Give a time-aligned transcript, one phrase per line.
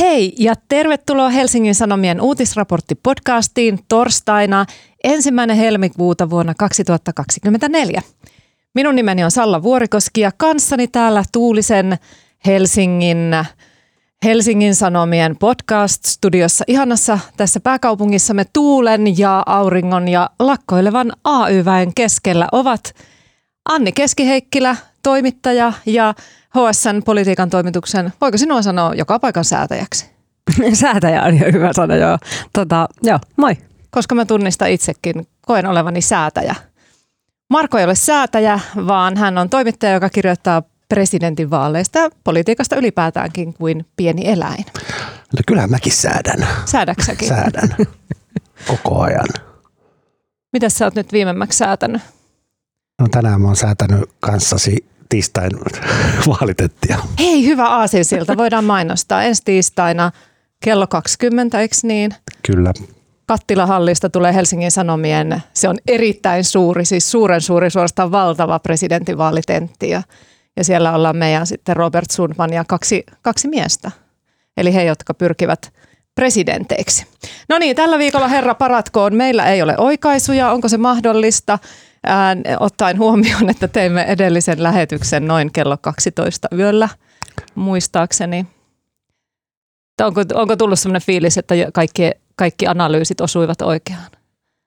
[0.00, 4.66] Hei ja tervetuloa Helsingin Sanomien uutisraportti-podcastiin torstaina
[5.04, 8.02] ensimmäinen helmikuuta vuonna 2024.
[8.74, 11.98] Minun nimeni on Salla Vuorikoski ja kanssani täällä Tuulisen
[12.46, 13.18] Helsingin,
[14.24, 22.94] Helsingin Sanomien podcast-studiossa ihanassa tässä pääkaupungissamme tuulen ja auringon ja lakkoilevan AY-väen keskellä ovat
[23.68, 24.76] Anni Keskiheikkilä,
[25.06, 26.14] toimittaja ja
[26.50, 30.10] HSN politiikan toimituksen, voiko sinua sanoa joka paikan säätäjäksi?
[30.72, 32.18] Säätäjä on jo hyvä sana, joo.
[32.52, 33.56] Tota, joo, moi.
[33.90, 36.54] Koska mä tunnistan itsekin, koen olevani säätäjä.
[37.50, 43.54] Marko ei ole säätäjä, vaan hän on toimittaja, joka kirjoittaa presidentin vaaleista ja politiikasta ylipäätäänkin
[43.54, 44.64] kuin pieni eläin.
[45.32, 46.48] No kyllähän mäkin säädän.
[46.64, 47.28] Säädäksäkin?
[47.28, 47.76] Säädän.
[48.70, 49.28] Koko ajan.
[50.52, 52.02] Mitä sä oot nyt viimemmäksi säätänyt?
[53.00, 55.50] No tänään mä oon säätänyt kanssasi tiistain
[56.28, 56.98] vaalitettia.
[57.18, 58.36] Hei, hyvä aasinsilta.
[58.36, 60.12] Voidaan mainostaa ensi tiistaina
[60.64, 62.14] kello 20, eikö niin?
[62.46, 62.72] Kyllä.
[63.26, 69.88] Kattilahallista tulee Helsingin Sanomien, se on erittäin suuri, siis suuren suuri, suorastaan valtava presidentinvaalitentti.
[69.88, 70.02] Ja,
[70.56, 73.90] ja siellä ollaan meidän sitten Robert Sundman ja kaksi, kaksi miestä.
[74.56, 75.72] Eli he, jotka pyrkivät
[76.14, 77.06] presidenteiksi.
[77.48, 81.58] No niin, tällä viikolla herra paratkoon, meillä ei ole oikaisuja, onko se mahdollista?
[82.06, 86.88] Ään, ottaen huomioon, että teimme edellisen lähetyksen noin kello 12 yöllä,
[87.54, 88.46] muistaakseni.
[90.02, 94.06] Onko, onko tullut sellainen fiilis, että kaikki, kaikki analyysit osuivat oikeaan?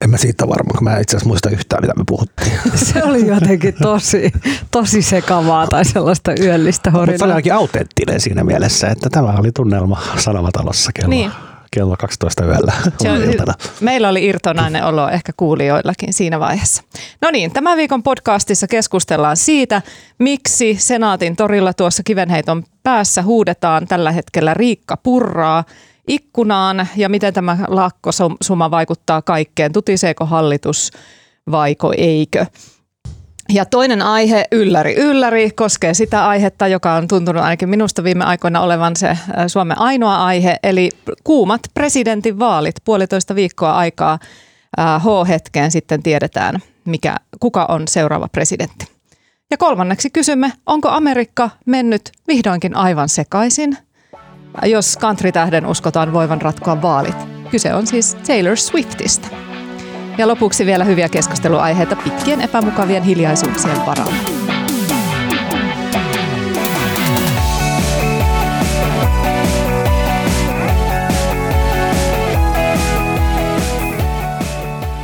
[0.03, 2.59] En mä siitä varma, kun mä itse asiassa muista yhtään, mitä me puhuttiin.
[2.93, 4.31] Se oli jotenkin tosi,
[4.71, 7.13] tosi sekavaa tai sellaista yöllistä horinaa.
[7.13, 11.31] Mutta se oli ainakin autenttinen siinä mielessä, että tämä oli tunnelma Sanomatalossa kello niin
[11.71, 12.73] kello 12 yöllä.
[12.99, 13.19] Se on,
[13.81, 16.83] meillä oli irtonainen olo ehkä kuulijoillakin siinä vaiheessa.
[17.21, 19.81] No niin, tämän viikon podcastissa keskustellaan siitä,
[20.19, 25.63] miksi Senaatin torilla tuossa kivenheiton päässä huudetaan tällä hetkellä Riikka Purraa
[26.07, 29.71] ikkunaan ja miten tämä lakkosuma vaikuttaa kaikkeen.
[29.71, 30.91] Tutiseeko hallitus
[31.51, 32.45] vaiko eikö?
[33.53, 38.61] Ja toinen aihe, ylläri ylläri, koskee sitä aihetta, joka on tuntunut ainakin minusta viime aikoina
[38.61, 39.17] olevan se äh,
[39.47, 40.89] Suomen ainoa aihe, eli
[41.23, 44.19] kuumat presidentinvaalit, puolitoista viikkoa aikaa
[44.77, 48.85] H-hetkeen sitten tiedetään, mikä, kuka on seuraava presidentti.
[49.51, 53.77] Ja kolmanneksi kysymme, onko Amerikka mennyt vihdoinkin aivan sekaisin,
[54.65, 57.17] jos country-tähden uskotaan voivan ratkoa vaalit.
[57.51, 59.48] Kyse on siis Taylor Swiftistä.
[60.19, 64.13] Ja lopuksi vielä hyviä keskusteluaiheita pitkien epämukavien hiljaisuuksien varalla.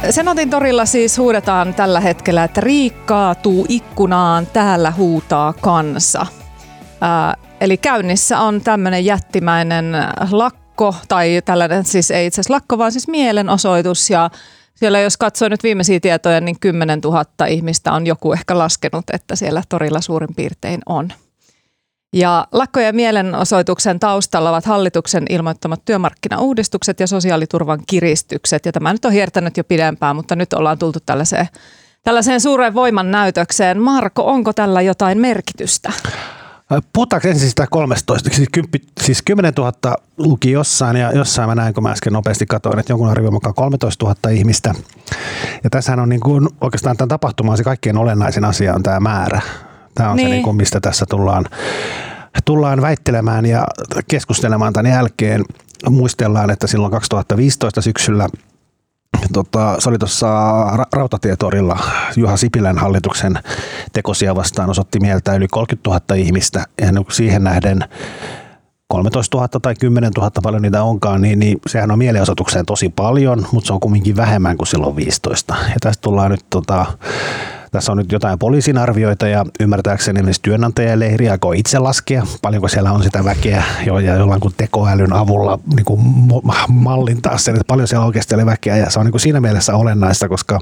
[0.10, 6.26] Senotin torilla siis huudetaan tällä hetkellä, että riikkaatuu ikkunaan, täällä huutaa kansa.
[7.02, 9.86] Ää, eli käynnissä on tämmöinen jättimäinen
[10.32, 14.30] lakko, tai tällainen siis ei itse asiassa lakko, vaan siis mielenosoitus ja
[14.76, 19.36] siellä jos katsoo nyt viimeisiä tietoja, niin 10 000 ihmistä on joku ehkä laskenut, että
[19.36, 21.10] siellä torilla suurin piirtein on.
[22.14, 28.66] Ja lakkojen mielenosoituksen taustalla ovat hallituksen ilmoittamat työmarkkinauudistukset ja sosiaaliturvan kiristykset.
[28.66, 31.48] Ja tämä nyt on hiertänyt jo pidempään, mutta nyt ollaan tultu tällaiseen,
[32.04, 33.82] tällaiseen suureen voiman näytökseen.
[33.82, 35.92] Marko, onko tällä jotain merkitystä?
[36.94, 38.30] Puhutaanko ensin sitä 13?
[38.34, 39.74] Siis, kympi, siis 10 000
[40.18, 43.56] luki jossain ja jossain mä näin, kun mä äsken nopeasti katsoin, että jonkun arvion mukaan
[43.56, 44.74] 13 000 ihmistä.
[45.64, 49.42] Ja tässähän on niin kuin, oikeastaan tämän tapahtumaan se kaikkein olennaisin asia on tämä määrä.
[49.96, 50.28] Tämä on niin.
[50.28, 51.46] se, niin kuin, mistä tässä tullaan,
[52.46, 53.68] tullaan väittelemään ja
[54.08, 55.46] keskustelemaan tämän jälkeen.
[55.90, 58.30] Muistellaan, että silloin 2015 syksyllä–
[59.34, 60.28] Tota, se oli tuossa
[60.94, 61.80] Rautatietorilla
[62.16, 63.40] Juha Sipilän hallituksen
[63.94, 66.66] tekosia vastaan osoitti mieltä yli 30 000 ihmistä.
[66.82, 67.86] Ja siihen nähden
[68.88, 73.46] 13 000 tai 10 000, paljon niitä onkaan, niin, niin sehän on mielenosoitukseen tosi paljon,
[73.52, 75.56] mutta se on kumminkin vähemmän kuin silloin 15.
[75.70, 76.86] Ja tästä tullaan nyt tota,
[77.76, 82.92] tässä on nyt jotain poliisin arvioita ja ymmärtääkseni esimerkiksi työnantajaleiri aikoo itse laskea, paljonko siellä
[82.92, 86.02] on sitä väkeä jo, ja jollain kuin tekoälyn avulla niin kuin
[86.70, 89.76] mallintaa sen, että paljon siellä oikeasti oli väkeä ja se on niin kuin siinä mielessä
[89.76, 90.60] olennaista, koska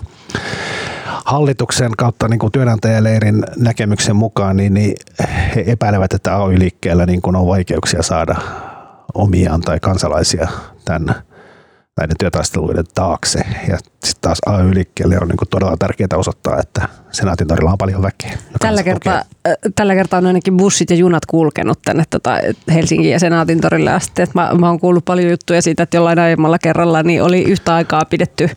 [1.25, 4.95] hallituksen kautta niin kuin työnantajaleirin näkemyksen mukaan niin, niin
[5.55, 8.35] he epäilevät, että AY-liikkeellä niin kuin on vaikeuksia saada
[9.13, 10.47] omiaan tai kansalaisia
[10.85, 11.13] tänne
[11.97, 13.39] näiden työtaisteluiden taakse.
[13.67, 18.01] Ja sitten taas AY-liikkeelle on niin kuin todella tärkeää osoittaa, että Senaatin torilla on paljon
[18.01, 18.37] väkeä.
[18.59, 22.31] Tällä kertaa, äh, tällä kertaa on ainakin bussit ja junat kulkenut tänne tota
[22.73, 24.21] Helsingin ja Senaatin torille asti.
[24.21, 27.75] Et mä, mä oon kuullut paljon juttuja siitä, että jollain aiemmalla kerralla niin oli yhtä
[27.75, 28.49] aikaa pidetty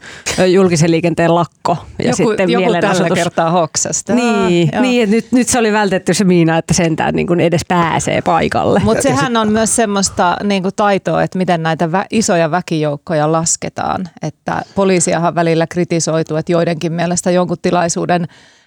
[0.52, 3.18] julkisen liikenteen lakko ja joku, sitten joku tällä mielenosoitus.
[3.18, 4.14] kertaa hoksasta.
[4.14, 4.82] Niin, Joo.
[4.82, 8.22] niin että nyt, nyt se oli vältetty se Miina, että sentään niin kuin edes pääsee
[8.22, 8.80] paikalle.
[8.84, 14.08] Mutta sehän on myös semmoista niin kuin taitoa, että miten näitä vä- isoja väkijoukkoja lasketaan.
[14.22, 18.26] Että poliisiahan välillä kritisoitu, että joidenkin mielestä jonkun tilaisuuden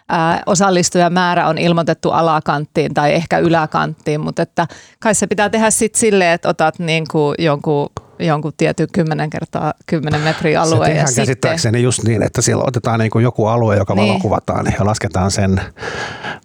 [0.10, 4.68] ää, osallistujamäärä on ilmoitettu alakanttiin tai ehkä yläkanttiin, mutta että
[5.00, 7.90] kai se pitää tehdä sitten silleen, että otat niin kuin jonkun,
[8.20, 12.42] jonkun tietyn 10 kertaa 10 metriä Se alueen ja tehdään sitten käsittääkseni just niin, että
[12.42, 14.08] siellä otetaan niin kuin joku alue, joka Niin.
[14.08, 15.62] valokuvataan ja lasketaan sen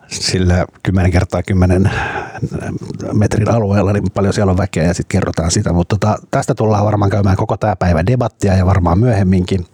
[0.09, 1.91] sillä 10 kertaa 10
[3.13, 5.73] metrin alueella, niin paljon siellä on väkeä ja sitten kerrotaan sitä.
[5.73, 9.67] Mutta tota, tästä tullaan varmaan käymään koko tämä päivä debattia ja varmaan myöhemminkin.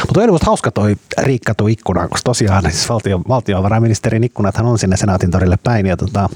[0.00, 4.78] Mutta oli musta hauska toi Riikka tuo ikkuna, koska tosiaan siis valtio, valtiovarainministerin ikkunathan on
[4.78, 5.86] sinne Senaatin torille päin.
[5.86, 6.28] Ja tota,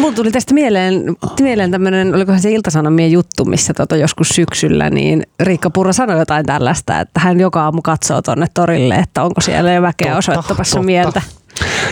[0.00, 5.22] Mulla tuli tästä mieleen, mieleen tämmöinen, olikohan se Iltasanomien juttu, missä tota joskus syksyllä, niin
[5.40, 9.72] Riikka Purra sanoi jotain tällaista, että hän joka aamu katsoo tonne torille, että onko siellä
[9.72, 10.86] jo väkeä Totta, osoittamassa totta.
[10.86, 11.22] mieltä.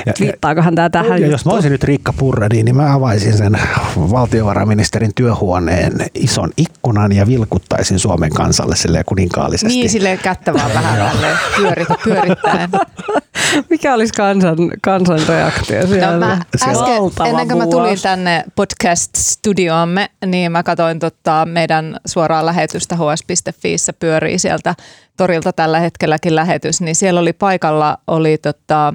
[0.07, 3.37] Ja, Viittaakohan tämä tähän ja jos mä olisin nyt Riikka Purre, niin, niin mä avaisin
[3.37, 3.59] sen
[3.97, 9.75] valtiovarainministerin työhuoneen ison ikkunan ja vilkuttaisin Suomen kansalle silleen kuninkaallisesti.
[9.75, 12.71] niin silleen kättä vaan vähän tälleen pyörit, pyörittäen.
[13.71, 16.13] Mikä olisi kansan, kansan reaktio siellä?
[16.13, 21.47] No mä Se on äsken, ennen kuin mä tulin tänne podcast-studioomme, niin mä katsoin tota
[21.51, 24.75] meidän suoraa lähetystä hs.fiissä pyörii sieltä
[25.17, 28.95] torilta tällä hetkelläkin lähetys, niin siellä oli paikalla oli tota,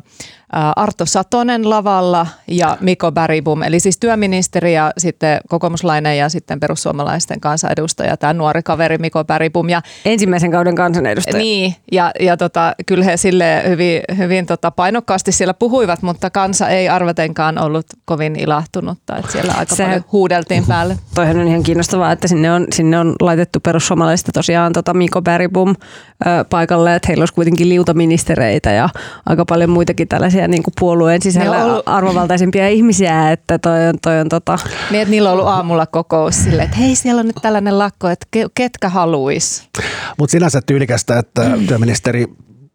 [0.80, 7.40] Arto Satonen lavalla ja Miko Bergbom, eli siis työministeri ja sitten kokoomuslainen ja sitten perussuomalaisten
[7.40, 9.70] kansanedustaja, tämä nuori kaveri Miko Bergbom.
[9.70, 11.38] Ja Ensimmäisen kauden kansanedustaja.
[11.38, 16.70] niin, ja, ja tota, kyllä he sille hyvin, hyvin tota painokkaasti siellä puhuivat, mutta kansa
[16.70, 20.98] ei arvatenkaan ollut kovin ilahtunutta, että siellä aika Sehän- paljon huudeltiin päälle.
[21.16, 25.70] Toihan on ihan kiinnostavaa, että sinne on, sinne on laitettu perussuomalaisista tosiaan tota Miko Bergbom
[25.70, 25.76] ö,
[26.50, 28.90] paikalle, että heillä olisi kuitenkin liutaministereitä ja
[29.26, 34.20] aika paljon muitakin tällaisia niin kuin puolueen sisällä ollut- arvovaltaisimpia ihmisiä, että toi on, toi
[34.20, 34.60] on tota,
[34.92, 38.10] Niin, että niillä on ollut aamulla kokous silleen, että hei, siellä on nyt tällainen lakko,
[38.10, 39.70] että ke- ketkä haluis.
[40.18, 42.26] Mutta sinänsä tyylikästä, että työministeri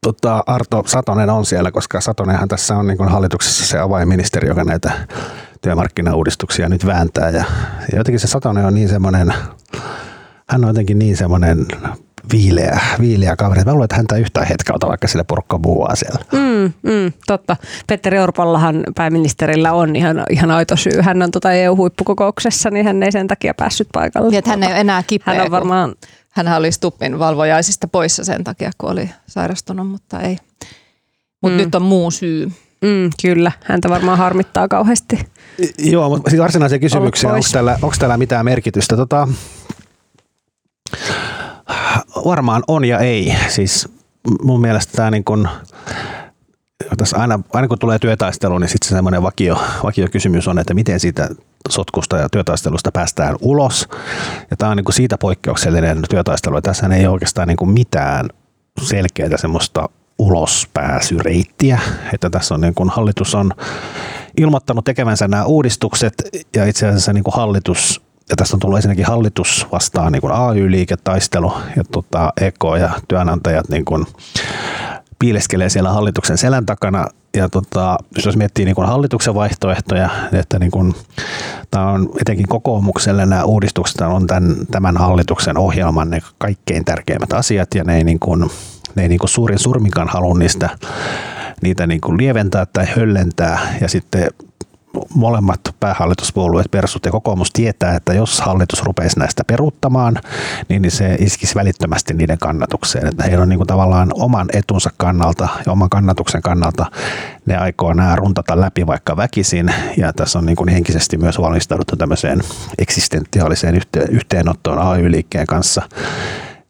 [0.02, 4.91] tota, Arto Satonen on siellä, koska Satonenhan tässä on niin hallituksessa se avainministeri, joka näitä
[5.62, 7.31] työmarkkinauudistuksia nyt vääntää.
[7.31, 7.44] Ja,
[7.93, 9.35] ja jotenkin se Satonen on niin semmoinen,
[10.50, 11.67] hän on jotenkin niin semmoinen
[12.32, 13.62] viileä, viileä kaveri.
[13.64, 16.18] Mä luulen, että häntä yhtään hetkauta, vaikka sille porukka buuaa siellä.
[16.32, 17.56] Mm, mm, totta.
[17.86, 21.00] Petteri Orpollahan pääministerillä on ihan, ihan aito syy.
[21.00, 24.30] Hän on tota EU-huippukokouksessa, niin hän ei sen takia päässyt paikalle.
[24.30, 25.34] Niin, että hän ei ole enää kipeä.
[25.34, 25.94] hän on varmaan,
[26.30, 30.36] Hän oli Stuppin valvojaisista poissa sen takia, kun oli sairastunut, mutta ei.
[31.42, 31.64] Mutta Mm.
[31.64, 32.46] nyt on muu syy.
[32.82, 35.18] mm, kyllä, häntä varmaan harmittaa kauheasti.
[35.58, 37.52] I- Joo, mutta siis varsinaisia kysymyksiä, onko pois.
[37.52, 38.96] täällä, onko täällä mitään merkitystä?
[38.96, 39.28] Tota,
[42.24, 43.34] varmaan on ja ei.
[43.48, 43.88] Siis
[44.42, 45.48] mun mielestä tämä niin kun,
[46.96, 50.74] tässä aina, aina kun tulee työtaistelu, niin sitten se semmoinen vakio, vakio kysymys on, että
[50.74, 51.28] miten siitä
[51.68, 53.88] sotkusta ja työtaistelusta päästään ulos.
[54.50, 58.28] Ja tämä on niin kuin siitä poikkeuksellinen työtaistelu, tässä ei ole oikeastaan niin kuin mitään
[58.82, 59.88] selkeää semmoista
[60.18, 61.80] ulospääsyreittiä,
[62.12, 63.52] että tässä on niin kuin hallitus on
[64.36, 66.14] ilmoittanut tekevänsä nämä uudistukset
[66.56, 71.52] ja itse asiassa niin kuin hallitus ja tästä on tullut ensinnäkin hallitus vastaan niin AY-liiketaistelu
[71.76, 74.06] ja tota, EK ja työnantajat niin kuin
[75.18, 77.06] piileskelee siellä hallituksen selän takana.
[77.36, 80.94] Ja tota, jos miettii niin kuin hallituksen vaihtoehtoja, että niin kuin,
[81.70, 87.74] tämä on etenkin kokoomukselle nämä uudistukset on tämän, tämän hallituksen ohjelman ne kaikkein tärkeimmät asiat
[87.74, 88.50] ja ne ei, niin kuin,
[88.94, 90.70] ne ei niin kuin suurin surminkaan halua niistä,
[91.62, 94.28] niitä niin kuin lieventää tai höllentää ja sitten
[95.15, 100.19] molemmat päähallituspuolueet, Persut ja kokoomus tietää, että jos hallitus rupeisi näistä peruuttamaan,
[100.69, 103.06] niin niin se iskisi välittömästi niiden kannatukseen.
[103.06, 106.86] Että heillä on niin kuin tavallaan oman etunsa kannalta ja oman kannatuksen kannalta
[107.46, 109.74] ne aikoo nämä runtata läpi vaikka väkisin.
[109.96, 112.41] Ja tässä on niin kuin henkisesti myös valmistauduttu tämmöiseen
[112.79, 115.82] eksistentiaaliseen yhteen, yhteenottoon AY-liikkeen kanssa.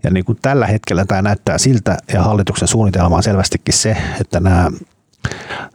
[0.02, 4.40] Ja niin kuin tällä hetkellä tämä näyttää siltä, ja hallituksen suunnitelma on selvästikin se, että
[4.40, 4.70] nämä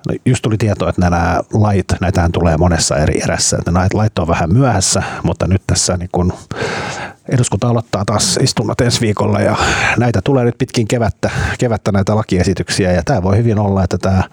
[0.08, 4.20] No just tuli tieto, että nämä lait, näitähän tulee monessa eri erässä, että näitä lait
[4.20, 6.34] on vähän myöhässä, mutta nyt tässä niin kun
[7.30, 9.56] eduskunta aloittaa taas istunnot ensi viikolla ja
[9.98, 11.30] näitä tulee nyt pitkin kevättä,
[11.60, 14.24] kevättä näitä lakiesityksiä ja tämä voi hyvin olla, että tämä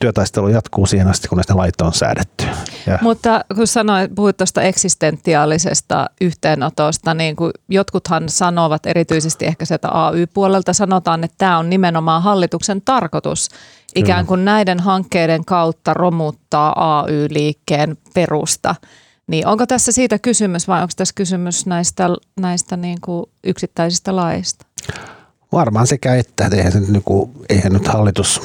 [0.00, 2.44] työtaistelu jatkuu siihen asti, kunnes ne lait on säädetty.
[2.86, 2.98] Ja.
[3.02, 10.72] Mutta kun sanoit, puhuit tuosta eksistentiaalisesta yhteenotosta, niin kuin jotkuthan sanovat, erityisesti ehkä sieltä AY-puolelta
[10.72, 13.48] sanotaan, että tämä on nimenomaan hallituksen tarkoitus
[13.94, 18.74] ikään kuin näiden hankkeiden kautta romuttaa AY-liikkeen perusta.
[19.26, 22.08] Niin onko tässä siitä kysymys vai onko tässä kysymys näistä,
[22.40, 24.66] näistä niin kuin yksittäisistä laista?
[25.52, 28.40] Varmaan sekä että, että eihän, se, niin kuin, eihän nyt hallitus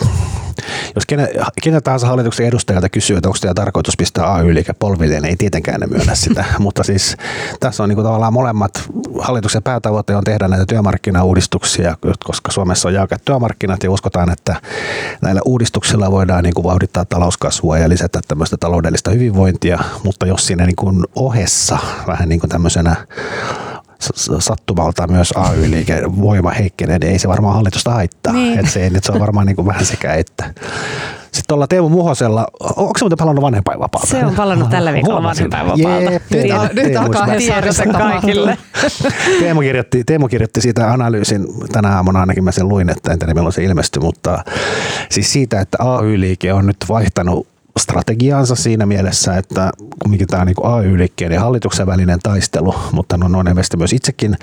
[0.95, 1.27] jos kenen,
[1.63, 5.79] kenen tahansa hallituksen edustajalta kysyy, että onko tämä tarkoitus pistää AY-liike polvilleen, niin ei tietenkään
[5.79, 6.45] ne myönnä sitä.
[6.59, 7.17] Mutta siis
[7.59, 8.71] tässä on niin kuin tavallaan molemmat,
[9.19, 14.55] hallituksen päätavoite on tehdä näitä työmarkkinauudistuksia, koska Suomessa on jäykät työmarkkinat ja uskotaan, että
[15.21, 20.65] näillä uudistuksilla voidaan niin kuin vauhdittaa talouskasvua ja lisätä tämmöistä taloudellista hyvinvointia, mutta jos siinä
[20.65, 22.95] niin kuin ohessa vähän niin kuin tämmöisenä
[24.39, 28.33] sattumalta myös AY-liike voima heikkenee, niin ei se varmaan hallitusta haittaa.
[28.33, 28.59] Niin.
[28.59, 30.53] Et se, et se on varmaan niin kuin vähän sekä että.
[31.35, 34.07] Sitten tuolla Teemu Muhosella, onko se muuten palannut vanhempainvapaalta?
[34.07, 36.09] Se on palannut tällä viikolla vanhempainvapaalta.
[36.09, 38.57] Nyt, Teemu, alkaa tiedossa kaikille.
[39.39, 43.33] Teemu kirjoitti, Teemu kirjoitti siitä analyysin tänä aamuna ainakin mä sen luin, että en tiedä
[43.33, 44.43] milloin se ilmestyi, mutta
[45.09, 47.47] siis siitä, että AY-liike on nyt vaihtanut
[47.79, 53.39] strategiaansa siinä mielessä, että kumminkin tämä on niin AY-liikkeen ja hallituksen välinen taistelu, mutta no,
[53.39, 53.45] on
[53.77, 54.37] myös itsekin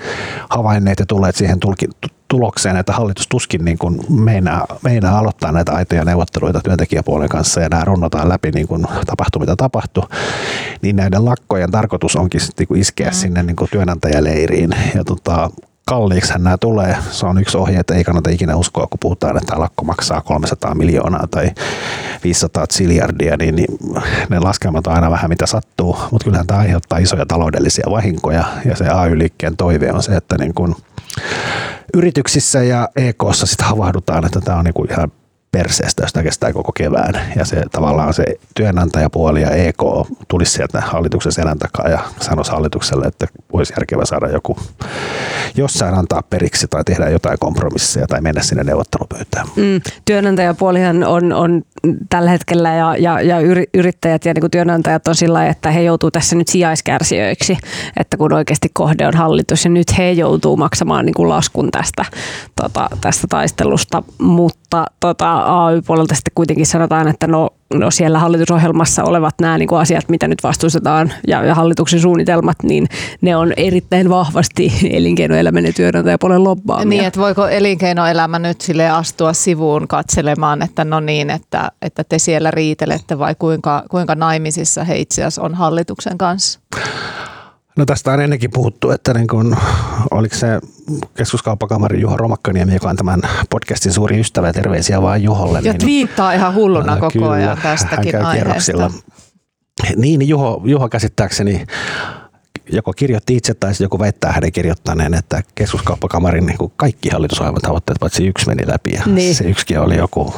[0.49, 1.87] havainneet ja tulleet siihen tulki,
[2.27, 7.69] tulokseen, että hallitus tuskin niin kuin meinaa, meinaa aloittaa näitä aitoja neuvotteluita työntekijäpuolen kanssa ja
[7.69, 10.03] nämä runnotaan läpi niin kuin tapahtuu mitä tapahtuu,
[10.81, 13.13] niin näiden lakkojen tarkoitus onkin sitten niin kuin iskeä mm.
[13.13, 15.49] sinne niin kuin työnantajaleiriin ja tota,
[15.85, 16.97] kalliiksi nämä tulee.
[17.11, 20.75] Se on yksi ohje, että ei kannata ikinä uskoa, kun puhutaan, että lakko maksaa 300
[20.75, 21.51] miljoonaa tai
[22.23, 23.79] 500 ziljardia, niin, niin
[24.29, 28.75] ne laskelmat on aina vähän mitä sattuu, mutta kyllähän tämä aiheuttaa isoja taloudellisia vahinkoja ja
[28.75, 30.75] se AY-liikkeen toive on se, että niin kun
[31.93, 35.11] yrityksissä ja EKssa sitten havahdutaan, että tämä on niin kuin ihan
[35.53, 37.13] perseestä, jos tämä kestää koko kevään.
[37.35, 39.77] Ja se tavallaan se työnantajapuoli ja EK
[40.27, 44.57] tulisi sieltä hallituksen selän takaa ja sanoisi hallitukselle, että olisi järkevä saada joku
[45.55, 49.47] jossain antaa periksi tai tehdä jotain kompromisseja tai mennä sinne neuvottelupöytään.
[49.55, 51.61] Mm, työnantajapuolihan on, on
[52.09, 53.37] tällä hetkellä ja, ja, ja
[53.73, 57.57] yrittäjät ja niin kuin työnantajat on sillä että he joutuu tässä nyt sijaiskärsijöiksi,
[57.97, 62.05] että kun oikeasti kohde on hallitus ja nyt he joutuu maksamaan niin kuin laskun tästä,
[62.61, 67.49] tota, tästä taistelusta, mutta tota, AY-puolelta sitten kuitenkin sanotaan, että no,
[67.79, 72.57] no siellä hallitusohjelmassa olevat nämä niin kuin asiat, mitä nyt vastustetaan ja, ja hallituksen suunnitelmat,
[72.63, 72.87] niin
[73.21, 76.85] ne on erittäin vahvasti elinkeinoelämän ja työnantajapuolen lobbaamia.
[76.85, 82.19] Niin, että voiko elinkeinoelämä nyt sille astua sivuun katselemaan, että no niin, että, että te
[82.19, 86.59] siellä riitelette vai kuinka, kuinka naimisissa he itse asiassa on hallituksen kanssa?
[87.77, 89.57] No tästä on ennenkin puhuttu, että niin kun,
[90.11, 90.59] oliko se
[91.17, 95.59] keskuskauppakamari Juho Romakkaniemi, joka on tämän podcastin suuri ystävä ja terveisiä vaan Juholle.
[95.63, 98.91] Ja niin, twiittaa ihan hulluna koko ajan tästäkin aiheesta.
[99.95, 101.65] Niin, niin Juho, Juho käsittääkseni
[102.71, 108.27] joko kirjoitti itse tai joku väittää hänen kirjoittaneen, että keskuskauppakamarin niin kaikki hallitusohjelman tavoitteet, paitsi
[108.27, 109.35] yksi meni läpi ja niin.
[109.35, 110.33] se yksikin oli joku,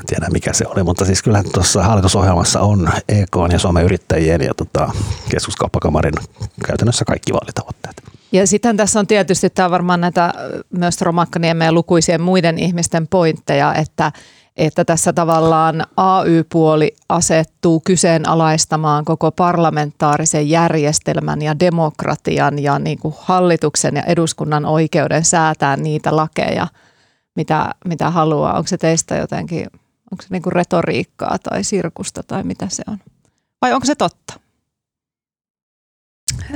[0.00, 4.40] en tiedä mikä se oli, mutta siis kyllähän tuossa hallitusohjelmassa on EK ja Suomen yrittäjien
[4.40, 4.90] ja tota,
[5.30, 6.14] keskuskauppakamarin
[6.66, 8.02] käytännössä kaikki vaalitavoitteet.
[8.32, 10.34] Ja sitten tässä on tietysti tämä varmaan näitä
[10.70, 14.12] myös Romakkaniemen ja lukuisien muiden ihmisten pointteja, että
[14.56, 23.96] että tässä tavallaan AY-puoli asettuu kyseenalaistamaan koko parlamentaarisen järjestelmän ja demokratian ja niin kuin hallituksen
[23.96, 26.66] ja eduskunnan oikeuden säätää niitä lakeja,
[27.36, 28.56] mitä, mitä haluaa.
[28.56, 29.66] Onko se teistä jotenkin,
[30.12, 32.98] onko se niin kuin retoriikkaa tai sirkusta tai mitä se on?
[33.62, 34.40] Vai onko se totta?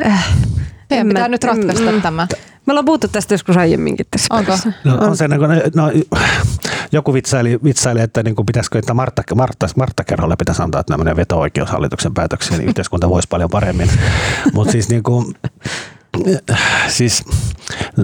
[0.06, 0.36] Äh,
[0.90, 2.26] Meidän pitää mä, nyt ratkaista mm, tämä.
[2.66, 4.58] Me ollaan puhuttu tästä joskus aiemminkin tässä Onko?
[4.84, 5.36] No, on se, no,
[5.74, 5.92] no,
[6.92, 11.16] joku vitsaili, vitsaili että niin kuin pitäisikö, että Martta, Martta, Martta Kerholle pitäisi antaa tämmöinen
[11.16, 13.90] veto-oikeus hallituksen päätöksiin, niin yhteiskunta voisi paljon paremmin.
[14.52, 15.34] Mutta siis niin kuin,
[16.88, 17.24] siis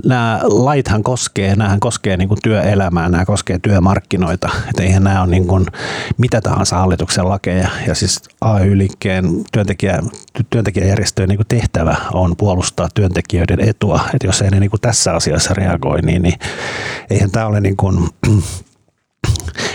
[0.05, 4.50] nämä laithan koskee, näähän koskee niin kuin työelämää, nämä koskee työmarkkinoita.
[4.71, 5.67] Et eihän nämä ole niin kuin
[6.19, 7.69] mitä tahansa hallituksen lakeja.
[7.87, 10.02] Ja siis AY-liikkeen työntekijä,
[10.50, 14.00] työntekijäjärjestöjen niin kuin tehtävä on puolustaa työntekijöiden etua.
[14.14, 16.38] Et jos ei ne niin kuin tässä asiassa reagoi, niin, niin
[17.11, 18.09] eihän tämä ole niin kuin,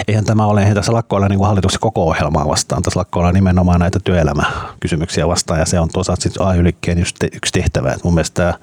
[0.07, 2.81] eihän tämä ole, eihän tässä lakkoilla niin kuin hallituksen koko ohjelmaa vastaan.
[2.81, 7.91] Tässä lakkoilla nimenomaan näitä työelämäkysymyksiä vastaan ja se on toisaalta sitten AY-liikkeen yksi tehtävä.
[7.91, 8.53] Et mun mielestä tämä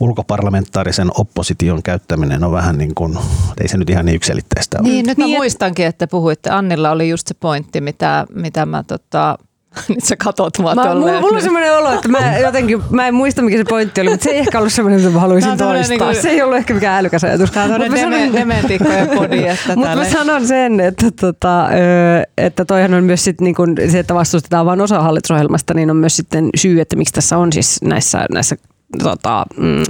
[0.00, 3.18] ulkoparlamentaarisen opposition käyttäminen on vähän niin kuin,
[3.60, 4.88] ei se nyt ihan niin yksilitteistä ole.
[4.88, 8.82] Niin, nyt mä niin, muistankin, että puhuitte, Annilla oli just se pointti, mitä, mitä mä
[8.82, 9.38] tota,
[9.88, 11.20] Nyt sä katot mua Mä, mulla, tolleen.
[11.20, 14.24] mulla on semmoinen olo, että mä jotenkin, mä en muista mikä se pointti oli, mutta
[14.24, 15.72] se ei ehkä ollut semmoinen, mitä mä haluaisin toistaa.
[15.88, 17.50] niinku- Se ei ollut ehkä mikään älykäs ajatus.
[17.50, 19.40] Tää on tämmöinen sanon- deme, dementikkojen podi,
[19.76, 21.68] Mutta mä sanon sen, että, tota,
[22.38, 26.16] että toihan on myös sit niinku, se, että vastustetaan vain osa hallitusohjelmasta, niin on myös
[26.16, 28.56] sitten syy, että miksi tässä on siis näissä, näissä
[29.02, 29.82] tota, mm,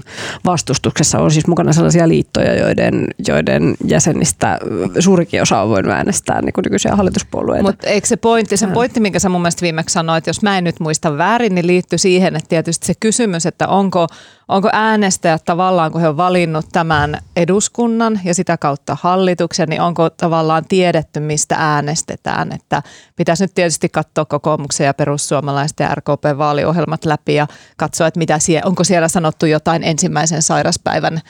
[0.45, 4.59] vastustuksessa on siis mukana sellaisia liittoja, joiden, joiden jäsenistä
[4.99, 7.63] suurikin osa on voinut äänestää niin kuin nykyisiä hallituspuolueita.
[7.63, 10.65] Mutta eikö se pointti, se pointti, minkä sä mun mielestä viimeksi sanoit, jos mä en
[10.65, 14.07] nyt muista väärin, niin liittyy siihen, että tietysti se kysymys, että onko,
[14.49, 20.11] onko äänestäjät tavallaan, kun he on valinnut tämän eduskunnan ja sitä kautta hallituksen, niin onko
[20.11, 22.53] tavallaan tiedetty, mistä äänestetään.
[22.53, 22.83] Että
[23.17, 28.39] pitäisi nyt tietysti katsoa kokoomuksen ja perussuomalaisten ja RKP vaaliohjelmat läpi ja katsoa, että mitä
[28.39, 31.21] sie, onko siellä sanottu jotain ensimmäisen sairaspäivän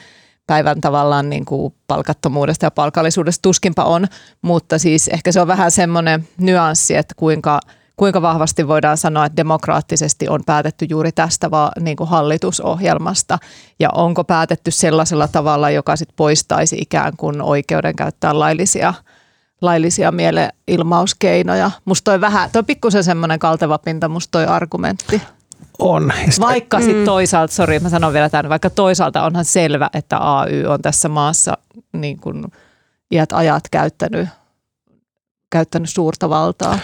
[0.47, 4.07] päivän tavallaan niin kuin palkattomuudesta ja palkallisuudesta tuskinpa on,
[4.41, 7.59] mutta siis ehkä se on vähän semmoinen nyanssi, että kuinka,
[7.99, 13.39] kuinka vahvasti voidaan sanoa, että demokraattisesti on päätetty juuri tästä va, niin kuin hallitusohjelmasta
[13.79, 18.93] ja onko päätetty sellaisella tavalla, joka sit poistaisi ikään kuin oikeuden käyttää laillisia
[19.61, 21.71] laillisia mielenilmauskeinoja.
[21.85, 25.21] Musta toi vähän, toi pikkusen semmoinen kalteva pinta, musta toi argumentti.
[25.79, 26.13] On.
[26.25, 30.17] Ja sit- Vaikka sitten toisaalta, sori mä sanon vielä tämän, vaikka toisaalta onhan selvä, että
[30.39, 31.57] AY on tässä maassa
[31.93, 32.45] niin kuin
[33.11, 34.29] iät ajat käyttänyt,
[35.49, 36.79] käyttänyt suurta valtaa.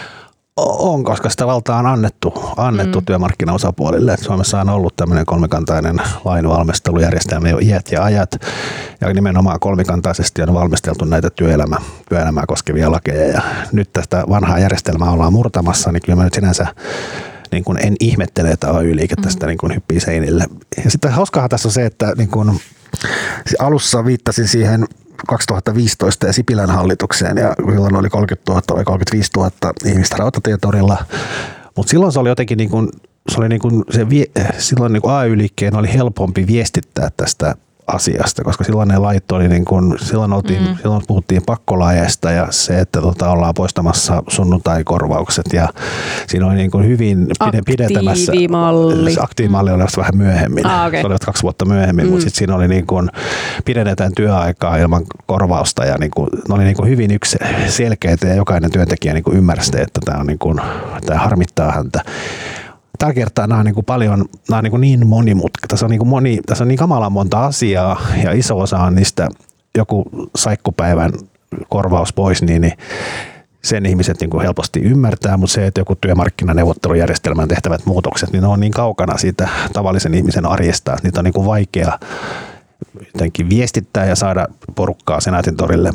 [0.56, 3.04] On, koska sitä valtaa on annettu, annettu mm.
[3.04, 4.12] työmarkkinaosapuolille.
[4.12, 8.30] Et Suomessa on ollut tämmöinen kolmikantainen lainvalmistelujärjestelmä jo iät ja ajat.
[9.00, 11.76] Ja nimenomaan kolmikantaisesti on valmisteltu näitä työelämä,
[12.08, 13.32] työelämää koskevia lakeja.
[13.32, 16.66] Ja nyt tästä vanhaa järjestelmää ollaan murtamassa, niin kyllä mä nyt sinänsä
[17.52, 20.44] niin kuin en ihmettele, että AY-liike tästä niin kuin hyppii seinille.
[20.84, 22.60] Ja sitten hauskahan tässä on se, että niin kuin
[23.58, 24.84] alussa viittasin siihen
[25.28, 29.50] 2015 ja Sipilän hallitukseen ja silloin oli 30 000 vai 35 000
[29.84, 31.04] ihmistä rautatietorilla.
[31.76, 32.88] Mutta silloin se oli jotenkin niin kuin,
[33.32, 34.06] se oli niin kuin se
[34.58, 37.54] silloin niin kuin AY-liikkeen oli helpompi viestittää tästä
[37.86, 40.76] asiasta, koska silloin ne lait oli niin kuin, silloin, oltiin, mm.
[40.82, 45.68] silloin puhuttiin pakkolajeista ja se, että tota, ollaan poistamassa sunnuntaikorvaukset ja
[46.26, 48.32] siinä oli niin kuin hyvin pide, pidentämässä.
[48.32, 49.16] Aktiivimalli.
[49.20, 50.66] Aktiivimalli oli vasta vähän myöhemmin.
[50.66, 51.00] Ah, okei.
[51.00, 52.10] Se oli kaksi vuotta myöhemmin, mm.
[52.10, 53.10] mutta sitten siinä oli niin kuin,
[53.64, 57.38] pidennetään työaikaa ilman korvausta ja niin kuin, ne oli niin kuin hyvin yksi
[57.68, 60.60] selkeitä ja jokainen työntekijä niin kuin ymmärsi, että tämä, on niin kuin,
[61.06, 62.00] tämä harmittaa häntä
[62.98, 65.68] tällä kertaa nämä on niin kuin paljon, nämä on niin, kuin niin monimutkaisia.
[65.68, 68.94] Tässä on niin, kuin moni, tässä on niin kamalan monta asiaa ja iso osa on
[68.94, 69.28] niistä
[69.76, 70.04] joku
[70.36, 71.12] saikkupäivän
[71.68, 72.72] korvaus pois, niin, niin
[73.64, 78.48] sen ihmiset niin kuin helposti ymmärtää, mutta se, että joku työmarkkinaneuvottelujärjestelmän tehtävät muutokset, niin ne
[78.48, 81.98] on niin kaukana siitä tavallisen ihmisen arjesta, että niitä on niin kuin vaikea
[83.14, 85.92] jotenkin viestittää ja saada porukkaa Senaatin torille.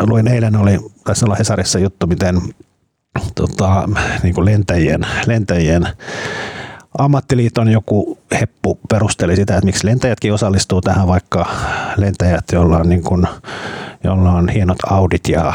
[0.00, 2.40] Luin eilen, oli, taisi olla Hesarissa juttu, miten
[3.34, 3.88] tota,
[4.22, 5.86] niin kuin lentäjien, lentäjien
[6.98, 11.46] ammattiliiton joku heppu perusteli sitä, että miksi lentäjätkin osallistuu tähän, vaikka
[11.96, 13.26] lentäjät, joilla on, niin kuin,
[14.04, 15.52] jolla on hienot audit ja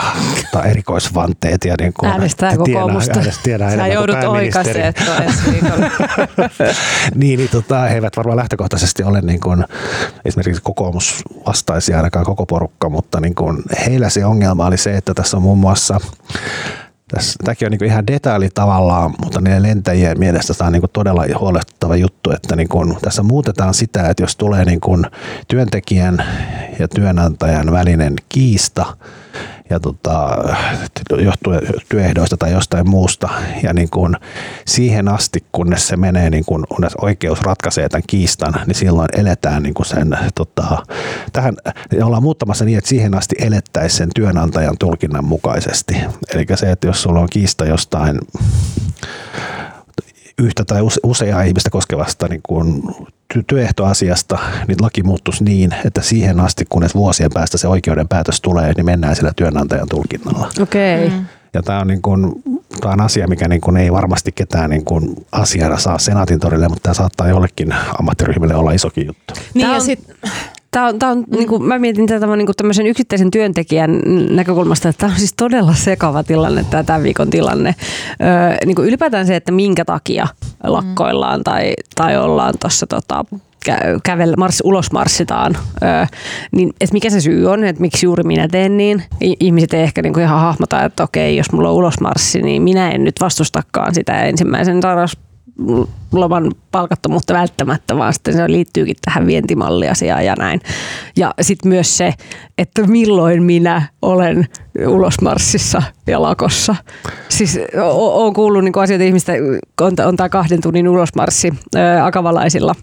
[0.52, 1.66] tai erikoisvanteet.
[1.66, 3.20] Ja niin kuin, Äänestää kokoomusta.
[3.20, 4.94] äänestää- Sä joudut oikaisemaan
[7.16, 9.66] niin, niin tota, he eivät varmaan lähtökohtaisesti ole niin kuin,
[10.26, 15.14] esimerkiksi kokoomus vastaisi ainakaan koko porukka, mutta niin kuin, heillä se ongelma oli se, että
[15.14, 15.98] tässä on muun muassa
[17.12, 21.26] tässä, tämäkin on niin ihan detaili tavallaan, mutta niiden lentäjien mielestä tämä on niin todella
[21.40, 25.06] huolestuttava juttu, että niin kuin, tässä muutetaan sitä, että jos tulee niin kuin
[25.48, 26.24] työntekijän
[26.80, 28.98] ja työnantajan välinen kiista,
[29.80, 30.38] tota,
[31.18, 33.30] johtuen työehdoista tai jostain muusta.
[33.64, 34.16] Ja niin kuin
[34.66, 39.64] siihen asti, kunnes se menee, niin kuin, kunnes oikeus ratkaisee tämän kiistan, niin silloin eletään
[39.64, 40.84] niin kuin sen, tota,
[41.34, 41.56] tähän
[42.04, 45.96] ollaan muuttamassa niin, että siihen asti elettäisiin sen työnantajan tulkinnan mukaisesti.
[46.34, 48.20] Eli se, että jos sulla on kiista jostain
[50.42, 52.84] yhtä tai use- useaa ihmistä koskevasta niin kuin
[53.34, 58.42] ty- työehtoasiasta, niin laki muuttuisi niin, että siihen asti, kunnes vuosien päästä se oikeuden päätös
[58.42, 60.50] tulee, niin mennään sillä työnantajan tulkinnalla.
[60.62, 61.06] Okei.
[61.06, 61.20] Okay.
[61.20, 61.26] Mm.
[61.54, 62.32] Ja tämä on, niin kuin,
[62.82, 66.68] tämä on asia, mikä niin kuin ei varmasti ketään niin kuin asiana saa senaatin torille,
[66.68, 69.34] mutta tämä saattaa jollekin ammattiryhmille olla isokin juttu.
[69.54, 70.00] Niin ja on- sit,
[70.72, 71.38] Tämä on, tämä on, mm.
[71.38, 75.34] niin kuin, mä mietin tätä niin kuin tämmöisen yksittäisen työntekijän näkökulmasta, että tämä on siis
[75.38, 77.76] todella sekava tilanne, tämä tämän viikon tilanne.
[78.22, 80.28] Öö, niin kuin ylipäätään se, että minkä takia
[80.64, 83.26] lakkoillaan tai, tai ollaan tuossa tota,
[83.70, 86.06] kä- kävellä, mars, ulos marssitaan, öö,
[86.52, 89.04] niin että mikä se syy on, että miksi juuri minä teen niin.
[89.40, 92.92] Ihmiset ei ehkä niin kuin ihan hahmota, että okei, jos mulla on ulosmarssi, niin minä
[92.92, 95.18] en nyt vastustakaan sitä ensimmäisen sairaus
[96.12, 100.62] loman palkattomuutta välttämättä, vaan sitten se liittyykin tähän vientimalliasiaan ja näin.
[101.16, 102.14] Ja sitten myös se,
[102.58, 104.48] että milloin minä olen
[104.88, 106.76] ulosmarssissa ja lakossa.
[107.30, 109.34] Siis olen kuullut niin asioita ihmistä,
[109.82, 112.76] on, on tämä kahden tunnin ulosmarssi ää, akavalaisilla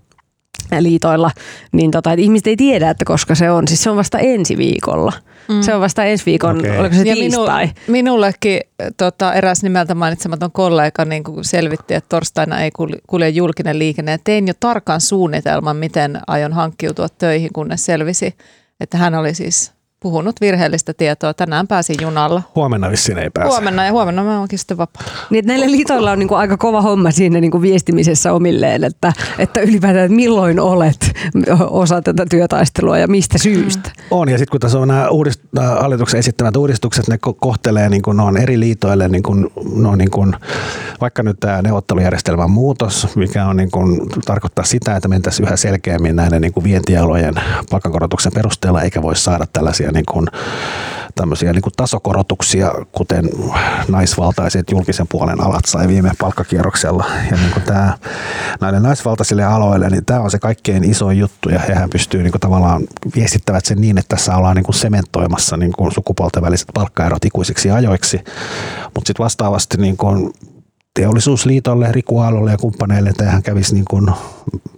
[0.81, 1.31] liitoilla,
[1.73, 3.69] niin tota, että ihmiset ei tiedä, että koska se on.
[3.69, 5.13] Siis se on vasta ensi viikolla.
[5.49, 5.63] Mm.
[5.63, 6.79] Se on vasta ensi viikon, okay.
[6.79, 7.67] oliko se ja tiistai?
[7.67, 8.61] Minu, minullekin
[8.97, 12.71] tota, eräs nimeltä mainitsematon kollega niin kuin selvitti, että torstaina ei
[13.07, 14.11] kulje julkinen liikenne.
[14.11, 18.35] Ja tein jo tarkan suunnitelman, miten aion hankkiutua töihin, kunnes selvisi,
[18.81, 21.35] että hän oli siis puhunut virheellistä tietoa.
[21.35, 22.43] Tänään pääsin junalla.
[22.55, 23.49] Huomenna vissiin ei pääse.
[23.49, 25.03] Huomenna ja huomenna mä oonkin sitten vapaa.
[25.31, 29.13] Niin, näillä liitoilla on niin kuin aika kova homma siinä niin kuin viestimisessä omilleen, että,
[29.39, 31.13] että ylipäätään, että milloin olet
[31.71, 33.91] osa tätä työtaistelua ja mistä syystä.
[34.11, 38.03] On ja sitten kun tässä on nämä uudist- hallituksen esittämät uudistukset, ne ko- kohtelee niin
[38.03, 40.37] kuin, ne on eri liitoille, niin kuin, ne on niin kuin,
[41.01, 46.17] vaikka nyt tämä neuvottelujärjestelmän muutos, mikä on niin kuin, tarkoittaa sitä, että mentäisiin yhä selkeämmin
[46.17, 47.35] näiden niin kuin vientialojen
[47.71, 50.27] palkankorotuksen perusteella, eikä voi saada tällaisia tämmöisiä, niin kuin,
[51.15, 53.29] tämmöisiä niin kuin tasokorotuksia, kuten
[53.89, 57.05] naisvaltaiset julkisen puolen alat sai viime palkkakierroksella.
[57.31, 57.99] Ja niin kuin tämä,
[58.61, 62.41] näille naisvaltaisille aloille, niin tämä on se kaikkein iso juttu ja hehän pystyy niin kuin
[62.41, 62.83] tavallaan
[63.17, 67.71] viestittävät sen niin, että tässä ollaan niin kuin sementoimassa niin kuin sukupuolten väliset palkkaerot ikuisiksi
[67.71, 68.17] ajoiksi.
[68.95, 70.33] Mutta sitten vastaavasti niin kuin
[70.99, 74.07] teollisuusliitolle, Riku Aallolle ja kumppaneille tähän kävisi niin kuin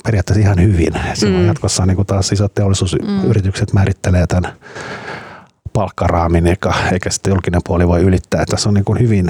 [0.04, 0.92] periaatteessa ihan hyvin.
[1.14, 1.46] Silloin mm.
[1.46, 4.52] jatkossa niin kuin taas isot teollisuusyritykset määrittelee tämän
[5.72, 8.44] palkkaraamin, eikä, eikä sitten julkinen puoli voi ylittää.
[8.46, 9.26] Tässä on niin kuin hyvin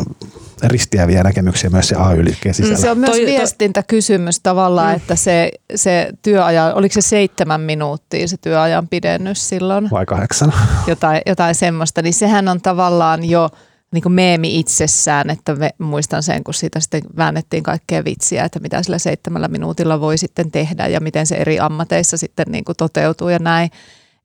[0.62, 2.78] ristiäviä näkemyksiä myös se AY-liikkeen sisällä.
[2.78, 4.96] Se on myös toi, viestintäkysymys tavallaan, mm.
[4.96, 9.88] että se, se työajan, oliko se seitsemän minuuttia se työajan pidennys silloin?
[9.90, 10.52] Vai kahdeksan?
[10.86, 13.48] Jotain, jotain semmoista, niin sehän on tavallaan jo–
[13.92, 18.60] niin kuin meemi itsessään, että me, muistan sen, kun siitä sitten väännettiin kaikkea vitsiä, että
[18.60, 22.76] mitä sillä seitsemällä minuutilla voi sitten tehdä ja miten se eri ammateissa sitten niin kuin
[22.76, 23.70] toteutuu ja näin.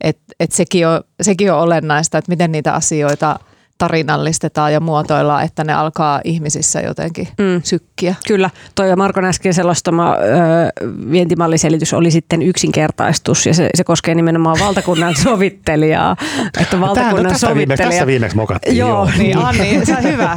[0.02, 3.40] Et, et sekin, on, sekin on olennaista, että miten niitä asioita–
[3.78, 7.62] tarinallistetaan ja muotoillaan, että ne alkaa ihmisissä jotenkin mm.
[7.64, 8.16] sykkiä.
[8.28, 10.18] Kyllä, toi ja Markon äsken selostama ö,
[11.12, 16.16] vientimalliselitys oli sitten yksinkertaistus ja se, se koskee nimenomaan valtakunnan sovittelijaa.
[16.62, 17.56] Että valtakunnan Tämä, no, tässä, sovittelija...
[17.56, 18.78] viimeksi, tässä viimeksi mokattiin.
[18.78, 19.10] Joo, joo.
[19.18, 20.36] niin Anni, se on hyvä.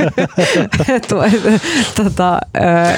[2.02, 2.38] tota,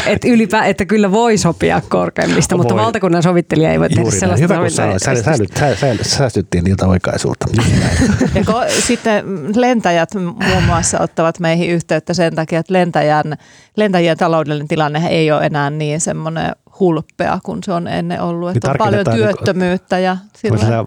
[0.07, 2.62] että, ylipä, että kyllä voi sopia korkeimmista, voi.
[2.64, 7.46] mutta valtakunnan sovittelija ei voi tehdä sellaista Hyvä, kun sanoit, säästyttiin niiltä oikaisulta.
[8.35, 9.24] ja ko, sitten
[9.57, 10.11] lentäjät
[10.49, 13.37] muun muassa ottavat meihin yhteyttä sen takia, että lentäjän,
[13.77, 18.57] lentäjien taloudellinen tilanne ei ole enää niin semmoinen hulppea kuin se on ennen ollut.
[18.57, 19.99] Että niin on paljon niinku- työttömyyttä.
[19.99, 20.85] Ja sillä...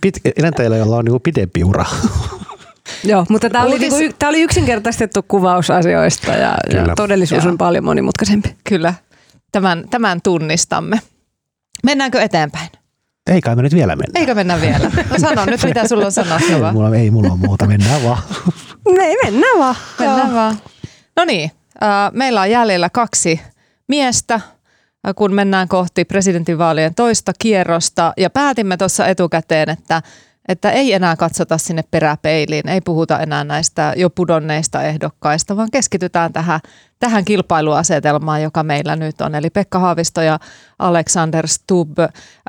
[0.00, 1.84] pit, lentäjillä, joilla on niin pidempi ura.
[3.04, 7.50] Joo, mutta tämä oli, niinku, tämä oli yksinkertaistettu kuvaus asioista ja, ja todellisuus Joo.
[7.50, 8.56] on paljon monimutkaisempi.
[8.64, 8.94] Kyllä,
[9.52, 11.00] tämän, tämän tunnistamme.
[11.84, 12.68] Mennäänkö eteenpäin?
[13.30, 14.20] Ei kai me nyt vielä mennä.
[14.20, 14.90] Eikö mennä vielä?
[15.10, 16.68] No sano nyt, mitä sulla on sanottavaa.
[16.68, 18.22] Ei mulla, ei mulla ole muuta, mennään vaan.
[19.00, 19.74] Ei, mennään vaan.
[19.98, 20.56] Mennään vaan.
[21.16, 21.50] No niin,
[21.82, 23.40] äh, meillä on jäljellä kaksi
[23.88, 24.42] miestä, äh,
[25.16, 28.12] kun mennään kohti presidentinvaalien toista kierrosta.
[28.16, 30.02] Ja päätimme tuossa etukäteen, että
[30.50, 36.32] että ei enää katsota sinne peräpeiliin, ei puhuta enää näistä jo pudonneista ehdokkaista, vaan keskitytään
[36.32, 36.60] tähän,
[36.98, 39.34] tähän kilpailuasetelmaan, joka meillä nyt on.
[39.34, 40.38] Eli Pekka Haavisto ja
[40.78, 41.98] Alexander Stubb.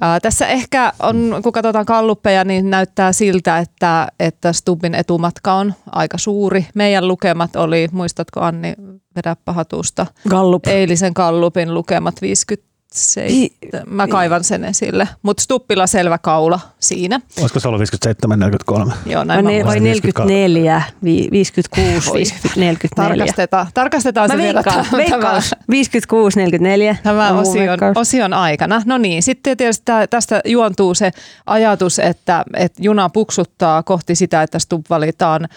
[0.02, 5.74] Ää, tässä ehkä on, kun katsotaan kalluppeja, niin näyttää siltä, että, että Stubbin etumatka on
[5.92, 6.66] aika suuri.
[6.76, 8.74] Meidän lukemat oli, muistatko Anni,
[9.16, 10.68] vedä pahatusta, Gallup.
[10.68, 13.96] eilisen Gallupin lukemat 50 57.
[13.96, 15.08] Mä kaivan sen esille.
[15.22, 17.22] Mutta Stuppilla selvä kaula siinä.
[17.40, 18.94] Olisiko se ollut 57, 43?
[19.06, 20.84] Joo, näin vai, vai 44,
[21.32, 23.26] 56, 50, 44.
[23.26, 24.64] Tarkastetaan, tarkastetaan se vielä.
[24.98, 26.96] Veikkaan, 56, 44.
[27.04, 28.82] Tämä osion, osion aikana.
[28.86, 31.12] No niin, sitten tietysti tästä juontuu se
[31.46, 35.48] ajatus, että, että juna puksuttaa kohti sitä, että Stubb valitaan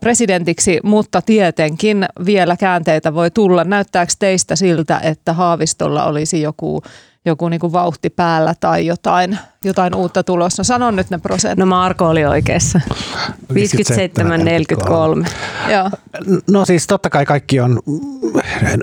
[0.00, 3.64] presidentiksi, mutta tietenkin vielä käänteitä voi tulla.
[3.64, 6.77] Näyttääkö teistä siltä, että Haavistolla olisi joku
[7.24, 10.64] joku niin kuin vauhti päällä tai jotain, jotain uutta tulossa.
[10.64, 11.58] Sanon nyt ne prosentit.
[11.58, 12.80] No Marko oli oikeassa.
[13.52, 13.56] 57-43.
[16.50, 17.80] No siis totta kai kaikki on,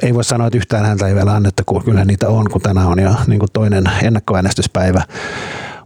[0.01, 2.87] ei voi sanoa, että yhtään häntä ei vielä annettu, kun kyllä niitä on, kun tänään
[2.87, 5.01] on jo niin kuin toinen ennakkoäänestyspäivä.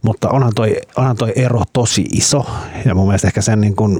[0.01, 2.45] Mutta onhan toi, onhan toi ero tosi iso
[2.85, 3.99] ja mun mielestä ehkä sen niin kuin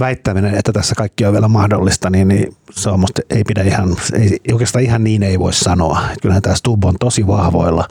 [0.00, 3.96] väittäminen, että tässä kaikki on vielä mahdollista, niin, niin se on musta ei pidä ihan,
[4.12, 6.00] ei, oikeastaan ihan niin ei voi sanoa.
[6.22, 7.88] Kyllähän tämä Stub on tosi vahvoilla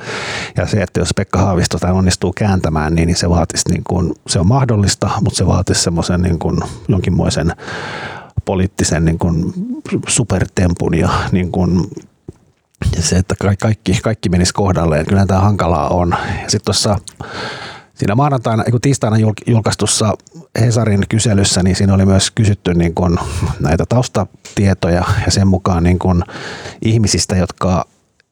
[0.57, 4.13] ja se, että jos Pekka Haavisto tai onnistuu kääntämään, niin, niin se vaatisi niin kuin,
[4.27, 6.57] se on mahdollista, mutta se vaatisi semmoisen niin kuin
[6.87, 7.53] jonkinmoisen
[8.45, 9.53] poliittisen niin kuin
[10.07, 11.87] supertempun ja niin kuin
[12.99, 15.05] se, että kaikki, kaikki menisi kohdalleen.
[15.05, 16.15] Kyllä tämä hankalaa on.
[16.47, 16.97] Sitten tuossa
[17.93, 19.17] siinä maanantaina, kun tiistaina
[19.47, 20.13] julkaistussa
[20.59, 23.17] Hesarin kyselyssä, niin siinä oli myös kysytty niin kuin
[23.59, 26.23] näitä taustatietoja ja sen mukaan niin kuin
[26.81, 27.85] ihmisistä, jotka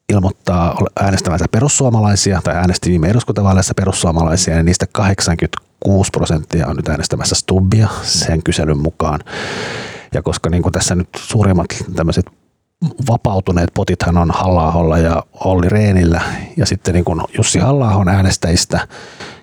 [0.08, 7.34] ilmoittaa äänestävänsä perussuomalaisia tai äänesti viime eduskuntavaaleissa perussuomalaisia, niin niistä 86 prosenttia on nyt äänestämässä
[7.34, 9.20] Stubbia sen kyselyn mukaan.
[10.14, 12.26] Ja koska niin tässä nyt suurimmat tämmöiset
[13.08, 16.20] vapautuneet potithan on halla ja Olli Reenillä
[16.56, 18.88] ja sitten niin kuin Jussi halla äänestäjistä,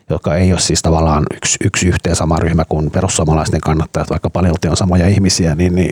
[0.09, 4.55] joka ei ole siis tavallaan yksi, yksi yhteen sama ryhmä kuin perussuomalaisten kannattajat, vaikka paljon
[4.69, 5.91] on samoja ihmisiä, niin, niin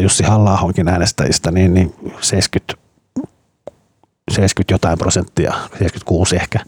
[0.00, 2.90] Jussi halla äänestäjistä, niin, niin 70
[4.30, 6.60] 70 jotain prosenttia, 76 ehkä,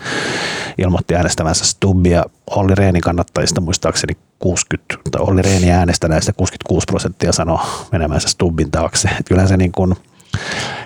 [0.79, 2.25] ilmoitti äänestävänsä Stubbia.
[2.51, 7.59] Olli Reenin kannattajista muistaakseni 60, tai Olli Reeni äänestäneistä 66 prosenttia sanoi
[7.93, 9.09] menemänsä Stubbin taakse.
[9.09, 9.95] Että kyllä se niin kuin,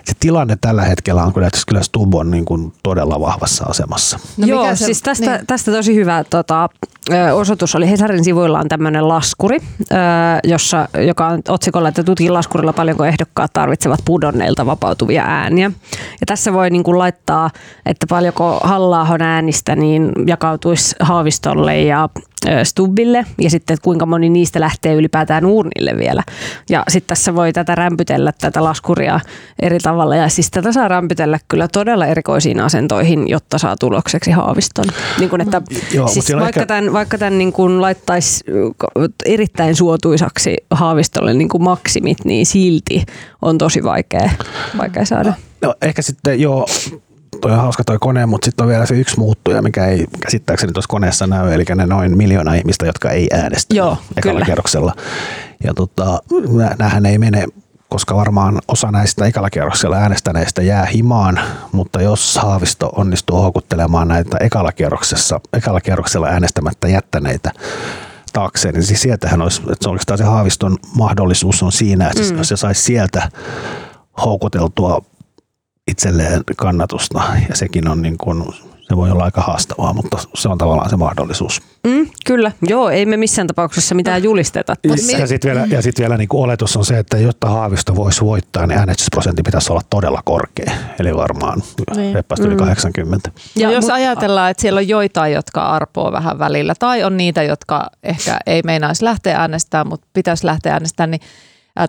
[0.04, 4.18] se tilanne tällä hetkellä on kyllä, että kyllä Stubb on niin kuin todella vahvassa asemassa.
[4.36, 5.46] No Joo, se, siis tästä, niin.
[5.46, 6.68] tästä tosi hyvä tota,
[7.34, 9.58] osoitus oli Hesarin sivuilla on tämmöinen laskuri,
[10.44, 15.70] jossa, joka on otsikolla, että tutkin laskurilla paljonko ehdokkaat tarvitsevat pudonneilta vapautuvia ääniä.
[15.92, 17.50] Ja tässä voi niin kuin laittaa,
[17.86, 22.08] että paljonko halla äänistä niin jakautuisi Haavistolle ja
[22.64, 26.22] Stubbille ja sitten kuinka moni niistä lähtee ylipäätään uurnille vielä.
[26.70, 29.20] Ja sitten tässä voi tätä rämpytellä, tätä laskuria
[29.62, 34.84] eri tavalla ja siis tätä saa rämpytellä kyllä todella erikoisiin asentoihin, jotta saa tulokseksi Haaviston.
[35.18, 35.62] Niin kuin, että
[35.94, 36.66] Joo, siis vaikka, ehkä...
[36.66, 38.44] tämän, vaikka tämän niin kuin laittaisi
[39.24, 43.04] erittäin suotuisaksi Haavistolle niin kuin maksimit, niin silti
[43.42, 44.30] on tosi vaikea,
[44.78, 45.32] vaikea saada.
[45.62, 46.66] No, ehkä sitten joo,
[47.40, 50.72] toi on hauska toi kone, mutta sitten on vielä se yksi muuttuja, mikä ei käsittääkseni
[50.72, 54.46] tuossa koneessa näy, eli ne noin miljoona ihmistä, jotka ei äänestä Joo, ekalla kyllä.
[54.46, 54.94] kierroksella.
[55.64, 56.22] Ja tota,
[56.78, 57.46] näähän ei mene
[57.88, 61.40] koska varmaan osa näistä ekalla kierroksella äänestäneistä jää himaan,
[61.72, 67.52] mutta jos Haavisto onnistuu houkuttelemaan näitä ekalla, kierroksessa, ekalla kierroksella äänestämättä jättäneitä
[68.32, 72.38] taakseen, niin siis sieltähän olisi, että se oikeastaan se Haaviston mahdollisuus on siinä, että mm.
[72.38, 73.30] jos se saisi sieltä
[74.24, 75.02] houkuteltua
[75.90, 78.44] itselleen kannatusta ja sekin on niin kuin,
[78.88, 81.62] se voi olla aika haastavaa, mutta se on tavallaan se mahdollisuus.
[81.86, 84.74] Mm, kyllä, joo, ei me missään tapauksessa mitään julisteta.
[84.84, 87.96] Ja, ja sitten vielä, ja sit vielä niin kuin oletus on se, että jotta Haavisto
[87.96, 91.62] voisi voittaa, niin äänestysprosentti pitäisi olla todella korkea, eli varmaan
[91.96, 92.16] niin.
[92.40, 92.56] yli mm.
[92.56, 93.30] 80.
[93.56, 97.90] Ja jos ajatellaan, että siellä on joitain, jotka arpoo vähän välillä, tai on niitä, jotka
[98.02, 101.20] ehkä ei meinaisi lähteä äänestämään, mutta pitäisi lähteä äänestämään, niin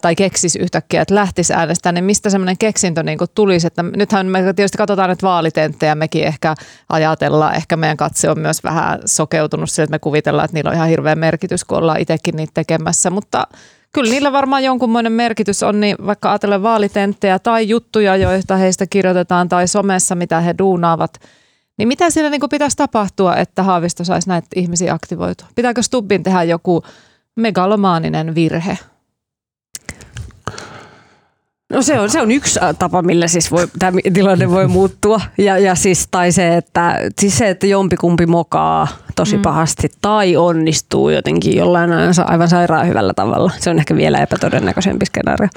[0.01, 3.67] tai keksisi yhtäkkiä, että lähtisi äänestämään, niin mistä semmoinen keksintö niin kuin tulisi?
[3.67, 6.55] Että nythän me tietysti katsotaan nyt vaalitenttejä, mekin ehkä
[6.89, 10.75] ajatellaan, ehkä meidän katse on myös vähän sokeutunut sille, että me kuvitellaan, että niillä on
[10.75, 13.47] ihan hirveä merkitys, kun ollaan itsekin niitä tekemässä, mutta
[13.93, 19.49] kyllä niillä varmaan jonkunmoinen merkitys on, niin vaikka ajatellen vaalitenttejä tai juttuja, joita heistä kirjoitetaan
[19.49, 21.19] tai somessa, mitä he duunaavat,
[21.77, 25.47] niin mitä siinä niin pitäisi tapahtua, että Haavisto saisi näitä ihmisiä aktivoitua?
[25.55, 26.83] Pitääkö Stubbin tehdä joku
[27.35, 28.77] megalomaaninen virhe?
[31.73, 35.21] No se on, se on yksi äh, tapa, millä siis voi, tämä tilanne voi muuttua.
[35.37, 39.41] Ja, ja siis, tai se että, siis se, että jompikumpi mokaa tosi mm.
[39.41, 41.89] pahasti tai onnistuu jotenkin jollain
[42.25, 43.51] aivan sairaan hyvällä tavalla.
[43.59, 45.47] Se on ehkä vielä epätodennäköisempi skenaario.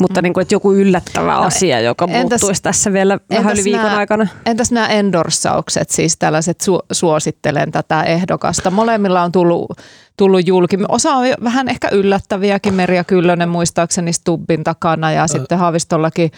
[0.00, 0.22] Mutta mm.
[0.22, 3.82] niin kuin, että joku yllättävä no, asia, joka entäs, muuttuisi tässä vielä vähän yli viikon
[3.82, 4.26] nämä, aikana.
[4.46, 8.70] Entäs nämä endorsaukset, siis tällaiset su- suosittelen tätä ehdokasta.
[8.70, 9.70] Molemmilla on tullut,
[10.18, 10.78] tullut julki.
[10.88, 12.74] Osa on vähän ehkä yllättäviäkin.
[12.74, 16.30] Merja Kyllönen muistaakseni Stubbin takana ja sitten Haavistollakin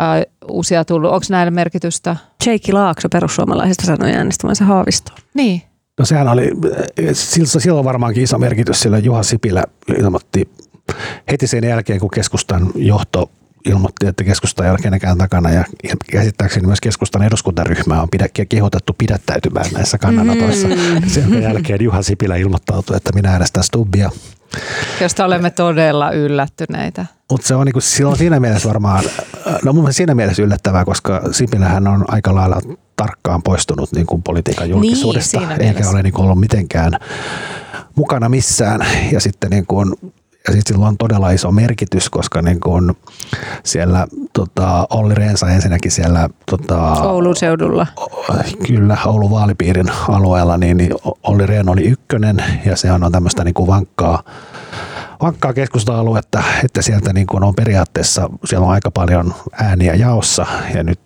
[0.00, 1.10] äh, uusia tullut.
[1.10, 2.16] Onko näillä merkitystä?
[2.46, 5.18] Jake Laakso perussuomalaisista sanoi äänestämänsä Haavistoon.
[5.34, 5.62] Niin.
[5.98, 6.50] No sehän oli,
[7.12, 9.64] silloin varmaankin iso merkitys, sillä Juha Sipilä
[9.98, 10.48] ilmoitti
[11.30, 13.30] heti sen jälkeen, kun keskustan johto
[13.64, 15.64] ilmoitti, että keskustan ei ole kenenkään takana ja
[16.10, 20.68] käsittääkseni myös keskustan eduskuntaryhmää on pidä, kehotettu pidättäytymään näissä kannanotoissa.
[20.68, 21.08] Mm.
[21.08, 24.10] Sen jälkeen Juha Sipilä ilmoittautui, että minä äänestän Stubbia.
[25.00, 27.06] Josta olemme todella yllättyneitä.
[27.30, 29.04] Mutta se on, niinku, on siinä mielessä varmaan,
[29.64, 32.60] no mun siinä mielessä yllättävää, koska Sipilähän on aika lailla
[32.96, 36.92] tarkkaan poistunut niin kuin politiikan niin, julkisuudesta, niin, eikä ole niin kuin ollut mitenkään
[37.94, 38.86] mukana missään.
[39.12, 39.94] Ja sitten niin kuin
[40.48, 42.96] ja sitten sillä on todella iso merkitys, koska niin kun
[43.64, 47.86] siellä tota, Olli Reensa ensinnäkin siellä tota, Oulun seudulla.
[48.66, 50.90] Kyllä, Oulun vaalipiirin alueella, niin, niin
[51.22, 54.22] Olli Rehn oli ykkönen ja se on tämmöistä niin vankkaa,
[55.22, 60.82] vankkaa keskusta-aluetta, että sieltä niin kuin on periaatteessa, siellä on aika paljon ääniä jaossa ja
[60.82, 61.00] nyt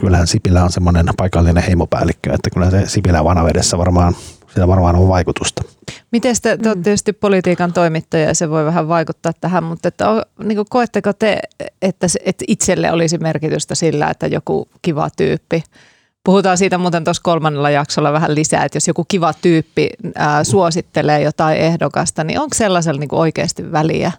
[0.00, 4.16] kyllähän Sipilä on semmoinen paikallinen heimopäällikkö, että kyllä se Sipilä vanavedessä varmaan,
[4.54, 5.62] sillä varmaan on vaikutusta.
[6.10, 10.04] Miten te, te olette tietysti politiikan toimittaja ja se voi vähän vaikuttaa tähän, mutta että,
[10.44, 11.40] niin kuin, koetteko te,
[11.82, 15.62] että, se, että itselle olisi merkitystä sillä, että joku kiva tyyppi
[16.28, 21.22] Puhutaan siitä muuten tuossa kolmannella jaksolla vähän lisää, että jos joku kiva tyyppi ää, suosittelee
[21.22, 24.12] jotain ehdokasta, niin onko sellaisella niin oikeasti väliä?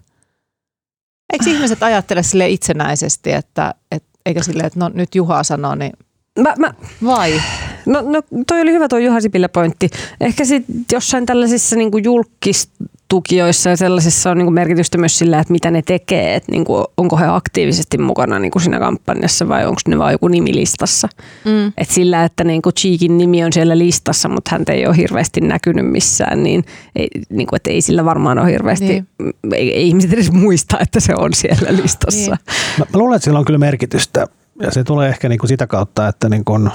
[1.33, 5.91] Eikö ihmiset ajattele sille itsenäisesti, että, et, eikä sille, että no nyt Juha sanoo, niin
[6.39, 6.73] Mä, mä,
[7.05, 7.41] vai?
[7.85, 9.89] no, no toi oli hyvä tuo Juha Sipilä pointti.
[10.21, 15.39] Ehkä sitten jossain tällaisissa niin kuin julkistukijoissa ja sellaisissa on niin kuin merkitystä myös sillä,
[15.39, 16.35] että mitä ne tekee.
[16.35, 20.11] Että niin kuin, onko he aktiivisesti mukana niin kuin siinä kampanjassa vai onko ne vain
[20.11, 21.09] joku nimilistassa.
[21.45, 21.73] Mm.
[21.77, 25.41] Et sillä, että niin kuin Cheekin nimi on siellä listassa, mutta häntä ei ole hirveästi
[25.41, 26.63] näkynyt missään, niin,
[26.95, 29.07] ei, niin kuin, että ei sillä varmaan ole hirveästi, Niin.
[29.19, 29.53] niin.
[29.53, 32.31] ei, ei ihmiset edes muista, että se on siellä listassa.
[32.31, 32.39] Niin.
[32.79, 34.27] Mä, mä luulen, että sillä on kyllä merkitystä
[34.59, 36.69] ja se tulee ehkä niin kuin sitä kautta, että niin kuin,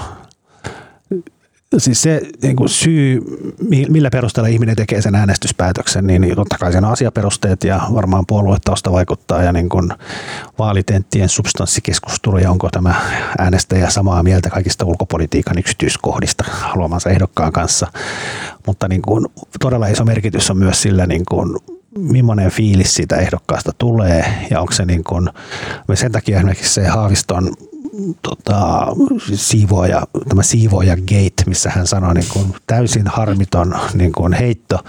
[1.77, 3.21] siis se niin kuin syy,
[3.69, 8.91] mi- millä perusteella ihminen tekee sen äänestyspäätöksen, niin, totta kai sen asiaperusteet ja varmaan puoluetausta
[8.91, 9.89] vaikuttaa ja niin kuin
[10.59, 12.95] vaalitenttien substanssikeskustelu ja onko tämä
[13.37, 17.87] äänestäjä samaa mieltä kaikista ulkopolitiikan yksityiskohdista haluamansa ehdokkaan kanssa.
[18.67, 19.25] Mutta niin kuin
[19.59, 21.57] todella iso merkitys on myös sillä, niin kuin,
[21.97, 25.29] millainen fiilis siitä ehdokkaasta tulee ja onko se niin kuin,
[25.93, 27.53] sen takia esimerkiksi se Haaviston
[28.21, 28.87] tota,
[29.33, 34.79] siivoaja, tämä siivoaja gate, missä hän sanoi niin kuin täysin harmiton niin kuin heitto,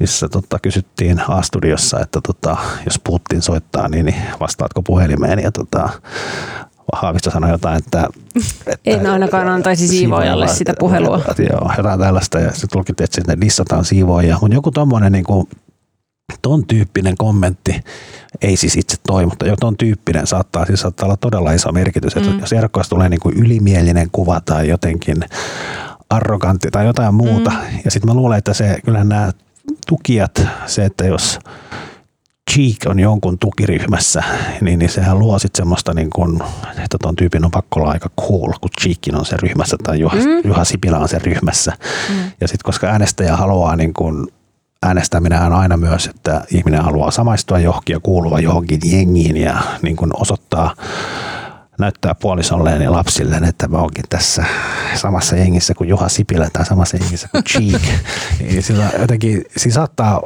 [0.00, 5.88] missä tota, kysyttiin A-studiossa, että tota, jos Putin soittaa, niin, niin vastaatko puhelimeen ja tota,
[6.92, 8.08] Haavisto sanoi jotain, että,
[8.66, 11.22] että En ainakaan antaisi siivoajalle sitä puhelua.
[11.50, 14.38] Joo, jotain tällaista ja sitten tulkittiin, että sinne dissataan siivoajia.
[14.40, 15.48] Mutta joku tommonen niin kuin,
[16.42, 17.80] ton tyyppinen kommentti,
[18.42, 22.16] ei siis itse toi, mutta jo ton tyyppinen saattaa, siis saattaa olla todella iso merkitys.
[22.16, 22.22] Mm.
[22.22, 25.16] Että jos ehdokkaasta tulee niin kuin ylimielinen kuva tai jotenkin
[26.10, 27.50] arrogantti tai jotain muuta.
[27.50, 27.78] Mm.
[27.84, 29.32] Ja sitten mä luulen, että se, kyllähän nämä
[29.86, 31.38] tukijat, se, että jos
[32.50, 34.22] Cheek on jonkun tukiryhmässä,
[34.60, 36.42] niin, niin sehän luo sitten semmoista, niin kun,
[36.84, 40.16] että ton tyypin on pakko olla aika cool, kun Cheekin on se ryhmässä tai Juha,
[40.16, 40.48] mm.
[40.48, 41.72] Juha Sipilä on se ryhmässä.
[42.08, 42.16] Mm.
[42.40, 44.28] Ja sitten koska äänestäjä haluaa niin kun,
[44.86, 49.96] äänestäminen on aina myös, että ihminen haluaa samaistua johonkin ja kuuluva johonkin jengiin ja niin
[49.96, 50.74] kun osoittaa
[51.78, 54.44] näyttää puolisolleen ja lapsilleen, että mä oonkin tässä
[54.94, 57.82] samassa jengissä kuin Juha Sipilä tai samassa jengissä kuin Cheek.
[58.40, 60.22] niin sillä jotenkin, siinä saattaa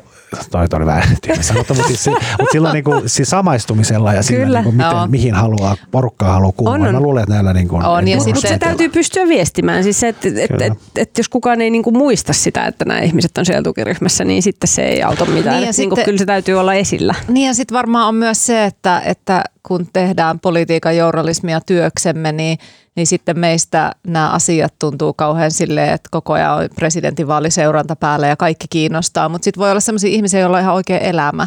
[0.51, 4.59] toi oli vähän sanottu, mutta, siis, mutta silloin niin kuin, siis samaistumisella ja sillä, Kyllä.
[4.62, 6.75] niin kuin, miten, mihin haluaa, porukkaa haluaa kuulua.
[6.75, 6.95] On, on.
[6.95, 9.83] Mä luulen, että näillä niin kuin, On, ja niin sitten- Mutta se täytyy pystyä viestimään.
[9.83, 10.66] Siis se, että et, Kyllä.
[10.66, 14.43] et, et, jos kukaan ei niinku muista sitä, että nämä ihmiset on siellä tukiryhmässä, niin
[14.43, 15.57] sitten se ei auta mitään.
[15.57, 17.14] Niin, ja Niin, niinku, sitten- kyllä se täytyy olla esillä.
[17.29, 22.59] Niin ja sitten varmaan on myös se, että, että kun tehdään politiikan journalismia työksemme, niin,
[22.96, 28.37] niin sitten meistä nämä asiat tuntuu kauhean silleen, että koko ajan on presidentinvaaliseuranta päällä ja
[28.37, 29.29] kaikki kiinnostaa.
[29.29, 31.46] Mutta sitten voi olla sellaisia ihmisiä, joilla on ihan oikea elämä.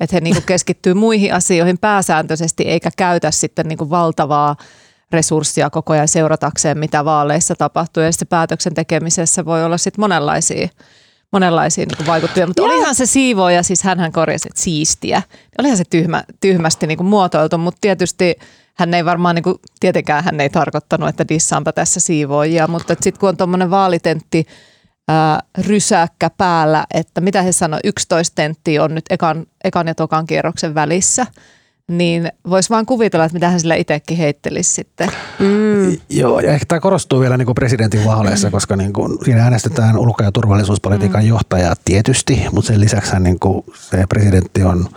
[0.00, 4.56] Että he niinku keskittyy muihin asioihin pääsääntöisesti eikä käytä sitten niinku valtavaa
[5.12, 8.02] resurssia koko ajan seuratakseen, mitä vaaleissa tapahtuu.
[8.02, 10.68] Ja se päätöksen tekemisessä voi olla sitten monenlaisia
[11.32, 15.22] monenlaisia niin vaikuttujia, mutta olihan se siivooja, siis hänhän korjasi, että siistiä.
[15.58, 18.34] Olihan se tyhmä, tyhmästi niin kuin muotoiltu, mutta tietysti
[18.74, 23.20] hän ei varmaan, niin kuin, tietenkään hän ei tarkoittanut, että dissaanpa tässä siivoojia, mutta sitten
[23.20, 24.46] kun on tuommoinen vaalitentti,
[25.08, 30.26] ää, rysäkkä päällä, että mitä he sanoi, 11 tenttiä on nyt ekan, ekan ja tokan
[30.26, 31.26] kierroksen välissä,
[31.88, 35.08] niin voisi vaan kuvitella, että mitä hän sille itsekin heittelisi sitten.
[35.38, 35.96] Mm.
[36.10, 39.98] Joo, ja ehkä tämä korostuu vielä niin kuin presidentin vaaleissa, koska niin kuin siinä äänestetään
[39.98, 44.88] ulko- ja turvallisuuspolitiikan johtajaa tietysti, mutta sen lisäksi niin kuin se presidentti on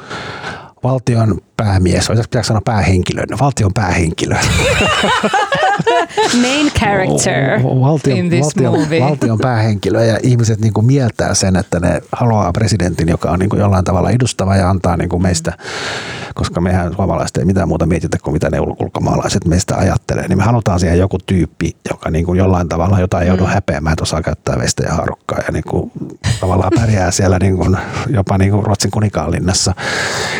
[0.83, 4.35] valtion päämies, pitääkö sanoa päähenkilö, valtion päähenkilö.
[6.41, 7.63] Main character.
[7.63, 9.01] Valtion, In this valtion, movie.
[9.01, 13.49] valtion päähenkilö ja ihmiset niin kuin mieltää sen, että ne haluaa presidentin, joka on niin
[13.49, 15.53] kuin jollain tavalla edustava ja antaa niin kuin meistä,
[16.35, 20.37] koska mehän suomalaiset ei mitään muuta mietitä kuin mitä ne ul- ulkomaalaiset meistä ajattelee, niin
[20.37, 24.03] me halutaan siihen joku tyyppi, joka niin kuin jollain tavalla jotain ei joudu häpeämään, että
[24.03, 25.91] osaa käyttää veistä ja harukkaa ja niin kuin
[26.39, 27.77] tavallaan pärjää siellä niin kuin,
[28.09, 29.73] jopa niin kuin Ruotsin kuninkaanlinnassa.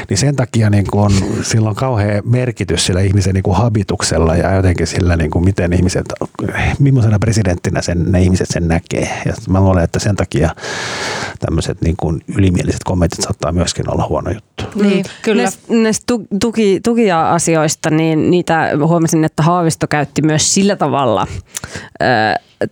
[0.10, 4.56] Niin sen takia niin kuin, sillä on kauhean merkitys sillä ihmisen niin kuin habituksella ja
[4.56, 6.06] jotenkin sillä, niin kuin, miten ihmiset,
[6.80, 9.22] millaisena presidenttinä sen, ne ihmiset sen näkee.
[9.26, 10.50] Ja mä luulen, että sen takia
[11.40, 14.64] tämmöiset niin kuin ylimieliset kommentit saattaa myöskin olla huono juttu.
[14.82, 15.42] Niin, kyllä.
[15.42, 21.28] Näistä, näistä tu- tuki, tukia-asioista, niin niitä huomasin, että Haavisto käytti myös sillä tavalla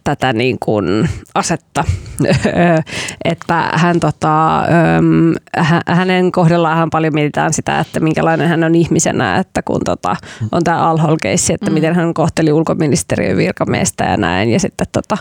[0.03, 1.83] tätä niin kuin asetta,
[3.25, 4.63] että hän, tota,
[5.87, 10.15] hänen kohdallaan hän paljon mietitään sitä, että minkälainen hän on ihmisenä, että kun tota,
[10.51, 15.17] on tämä al keissi että miten hän kohteli ulkoministeriön virkamiestä ja näin, ja sitten tota,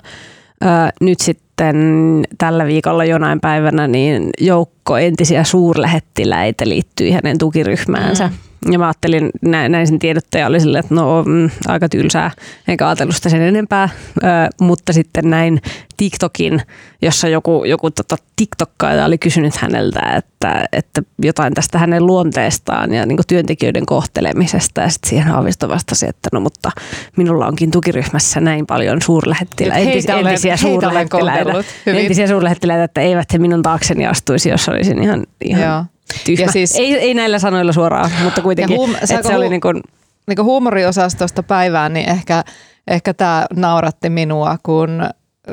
[1.00, 8.26] nyt sitten sitten tällä viikolla jonain päivänä niin joukko entisiä suurlähettiläitä liittyi hänen tukiryhmäänsä.
[8.26, 12.30] Mm ja mä ajattelin, näin, näin sen tiedottaja oli silleen, että no mm, aika tylsää,
[12.68, 13.88] enkä ajatellut sitä sen enempää.
[14.22, 14.26] Ö,
[14.60, 15.60] mutta sitten näin
[15.96, 16.62] TikTokin,
[17.02, 23.06] jossa joku, joku tota, TikTokkaaja oli kysynyt häneltä, että, että jotain tästä hänen luonteestaan ja
[23.06, 24.80] niin työntekijöiden kohtelemisesta.
[24.80, 26.70] Ja sitten siihen Haavisto vastasi, että no mutta
[27.16, 33.38] minulla onkin tukiryhmässä näin paljon suurlähettilä, entis, olen, entisiä suurlähettiläitä, entisiä suurlähettiläitä, että eivät he
[33.38, 35.84] minun taakseni astuisi, jos olisin ihan, ihan Joo
[36.24, 36.44] tyhmä.
[36.44, 38.76] Ja siis, ei, ei näillä sanoilla suoraan, mutta kuitenkin.
[38.76, 39.80] Huum- se oli niin kuin,
[40.26, 42.44] niin kuin huumoriosastosta päivään, niin ehkä,
[42.86, 45.08] ehkä tämä nauratti minua, kun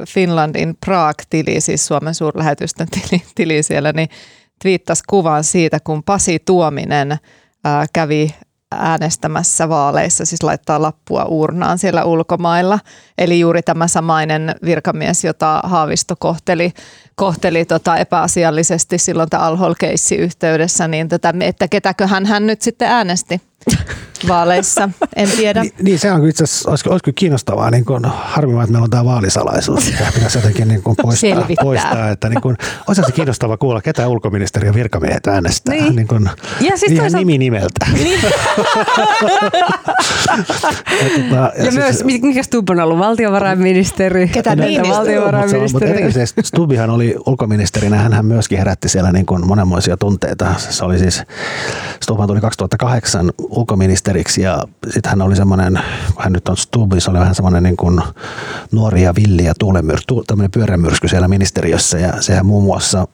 [0.07, 4.09] Finlandin Prague-tili, siis Suomen suurlähetystön tili, tili siellä, niin
[4.61, 7.17] twiittasi kuvan siitä, kun Pasi Tuominen
[7.63, 8.35] ää, kävi
[8.71, 12.79] äänestämässä vaaleissa, siis laittaa lappua urnaan siellä ulkomailla.
[13.17, 16.73] Eli juuri tämä samainen virkamies, jota Haavisto kohteli,
[17.21, 19.57] kohteli tota epäasiallisesti silloin tämä al
[20.15, 23.41] yhteydessä, niin tätä, että ketäköhän hän nyt sitten äänesti
[24.27, 25.63] vaaleissa, en tiedä.
[25.63, 28.89] Ni, niin se on itse asiassa, olisiko, olisiko kiinnostavaa, niin kuin, harmi että meillä on
[28.89, 32.57] tämä vaalisalaisuus, mikä pitäisi jotenkin niin kuin poistaa, poistaa, että niin kuin,
[32.87, 35.95] olisi se kiinnostavaa kuulla, ketä ulkoministeriön virkamiehet äänestää, niin.
[35.95, 37.17] Niin kuin, ja siis ihan toisaalta...
[37.17, 37.85] nimi nimeltä.
[37.93, 38.19] Niin.
[41.01, 44.27] ja, tota, ja, ja siis, myös, mikä Stubb on ollut valtiovarainministeri?
[44.27, 46.03] Ketä niin, valtiovarainministeri?
[46.03, 50.55] Mutta se Stubbihan oli ulkoministerinä, hän myöskin herätti siellä niin kuin monenmoisia tunteita.
[50.57, 51.23] Se oli siis,
[52.03, 53.31] Stubbhan tuli 2008
[54.11, 55.79] ulkoministeriksi ja sitten hän oli semmoinen,
[56.19, 58.01] hän nyt on Stubbis, oli vähän semmoinen niin kuin
[58.71, 63.07] nuori ja villi ja tuulemyrsky, tämmöinen pyörämyrsky siellä ministeriössä ja sehän muun muassa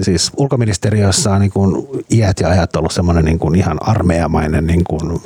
[0.00, 4.84] siis ulkoministeriössä on niin kuin iät ja ajat ollut semmoinen niin kuin ihan armeijamainen niin
[4.84, 5.20] kuin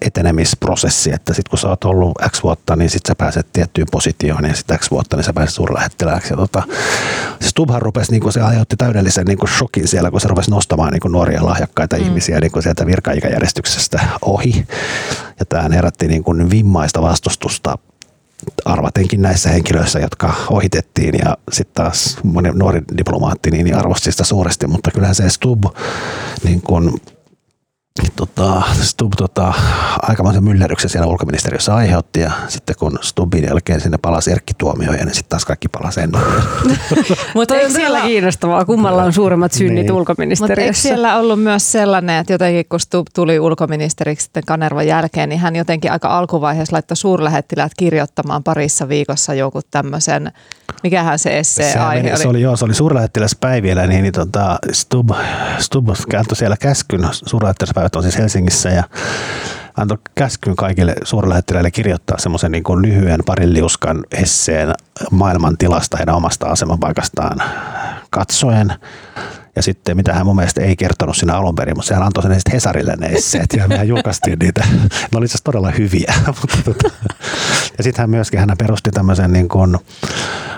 [0.00, 4.44] etenemisprosessi, että sitten kun sä oot ollut X vuotta, niin sitten sä pääset tiettyyn positioon
[4.44, 6.32] ja sitten X vuotta, niin sä pääset suurlähettilääksi.
[6.32, 6.62] Ja tota,
[7.40, 10.92] Stubhan rupesi, niin kuin se aiheutti täydellisen niin kuin shokin siellä, kun se rupesi nostamaan
[10.92, 12.02] niin kuin nuoria lahjakkaita mm.
[12.02, 14.66] ihmisiä niin kuin sieltä virkaikäjärjestyksestä ohi.
[15.40, 17.78] Ja tämä herätti niin kuin vimmaista vastustusta
[18.64, 24.66] arvatenkin näissä henkilöissä, jotka ohitettiin ja sitten taas moni nuori diplomaatti niin arvosti sitä suuresti,
[24.66, 25.64] mutta kyllähän se Stub
[26.44, 27.00] niin kun
[28.16, 29.54] tota, Stubb tota,
[30.02, 35.14] aikamoisen myllerryksen siellä ulkoministeriössä aiheutti ja sitten kun Stubbin jälkeen sinne palasi Erkki Tuomioja, niin
[35.14, 36.20] sitten taas kaikki palasi ennen.
[37.34, 39.92] Mutta eikö siellä kiinnostavaa, kummalla on suuremmat synnit niin.
[39.92, 40.62] ulkoministeriössä?
[40.62, 45.28] Mutta eikö siellä ollut myös sellainen, että jotenkin kun Stubb tuli ulkoministeriksi sitten Kanervan jälkeen,
[45.28, 50.32] niin hän jotenkin aika alkuvaiheessa laittoi suurlähettiläät kirjoittamaan parissa viikossa joku tämmöisen
[50.82, 52.22] Mikähän se esse-aihe oli?
[52.22, 55.10] Se oli, joo, se oli suurlähettiläspäivillä, niin, niin tota, Stub,
[55.58, 57.08] Stub antoi siellä käskyn,
[57.82, 58.84] suurlähettiläspäivät on siis Helsingissä ja
[59.76, 64.74] antoi käskyn kaikille suurlähettiläille kirjoittaa semmoisen niin kuin lyhyen parin liuskan esseen
[65.10, 67.42] maailman tilasta heidän omasta asemapaikastaan
[68.10, 68.72] katsoen.
[69.56, 72.34] Ja sitten, mitä hän mun mielestä ei kertonut siinä alun perin, mutta sehän antoi sen
[72.34, 74.64] sitten Hesarille ne esseet ja mehän julkaistiin niitä.
[75.12, 76.14] Ne oli siis todella hyviä.
[76.64, 76.90] Tota,
[77.78, 79.78] ja sitten hän myöskin hän perusti tämmöisen niin kuin,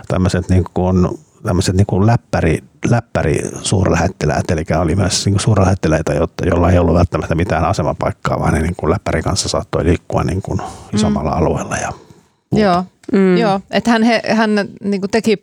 [0.08, 1.08] tämmöiset niin kuin,
[1.46, 6.12] tämmöiset niin kuin läppäri, läppäri suurlähettiläät, eli oli myös niin suurlähettiläitä,
[6.46, 10.42] joilla ei ollut välttämättä mitään asemapaikkaa, vaan ne niin kuin läppäri kanssa saattoi liikkua niin
[10.42, 10.60] kuin
[10.92, 11.36] isommalla mm.
[11.36, 11.76] alueella.
[11.76, 11.92] Ja
[12.52, 13.36] Joo, mm.
[13.36, 13.60] Joo.
[13.70, 14.02] että hän,
[14.34, 14.50] hän
[14.84, 15.42] niin kuin teki,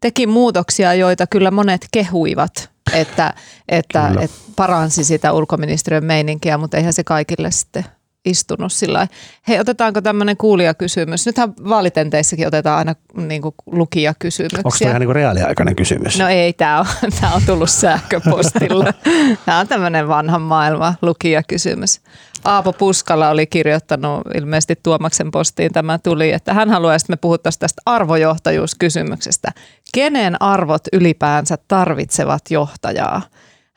[0.00, 3.34] teki muutoksia, joita kyllä monet kehuivat, että,
[3.68, 7.84] että, että paransi sitä ulkoministeriön meininkiä, mutta eihän se kaikille sitten
[8.24, 9.08] istunut sillä
[9.48, 11.26] Hei, otetaanko tämmöinen kuulijakysymys?
[11.26, 14.58] Nythän vaalitenteissäkin otetaan aina niin kuin lukijakysymyksiä.
[14.64, 16.18] Onko tämä ihan niin reaaliaikainen kysymys?
[16.18, 16.86] No ei, tämä on,
[17.20, 18.84] tämä on tullut sähköpostilla.
[19.46, 22.00] tämä on tämmöinen vanhan maailman lukijakysymys.
[22.44, 27.60] Aapo Puskala oli kirjoittanut ilmeisesti Tuomaksen postiin tämä tuli, että hän haluaisi, että me puhuttaisiin
[27.60, 29.52] tästä arvojohtajuuskysymyksestä.
[29.94, 33.22] Kenen arvot ylipäänsä tarvitsevat johtajaa?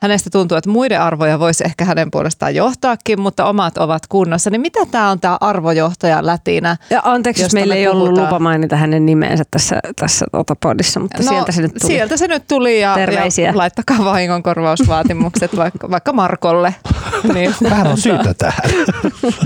[0.04, 4.50] Hänestä tuntuu, että muiden arvoja voisi ehkä hänen puolestaan johtaakin, mutta omat ovat kunnossa.
[4.50, 6.76] Niin mitä tämä on tämä arvojohtaja lätinä?
[6.90, 8.08] Ja anteeksi, jos meillä me ei puhutaan.
[8.08, 11.92] ollut lupa mainita hänen nimensä tässä, tässä otapodissa, mutta no, sieltä se nyt tuli.
[11.92, 13.48] Sieltä se nyt tuli ja, Terveisiä.
[13.48, 16.74] ja laittakaa vahingonkorvausvaatimukset vaikka, vaikka Markolle.
[17.34, 17.54] Niin.
[17.70, 18.70] Vähän on syytä tähän.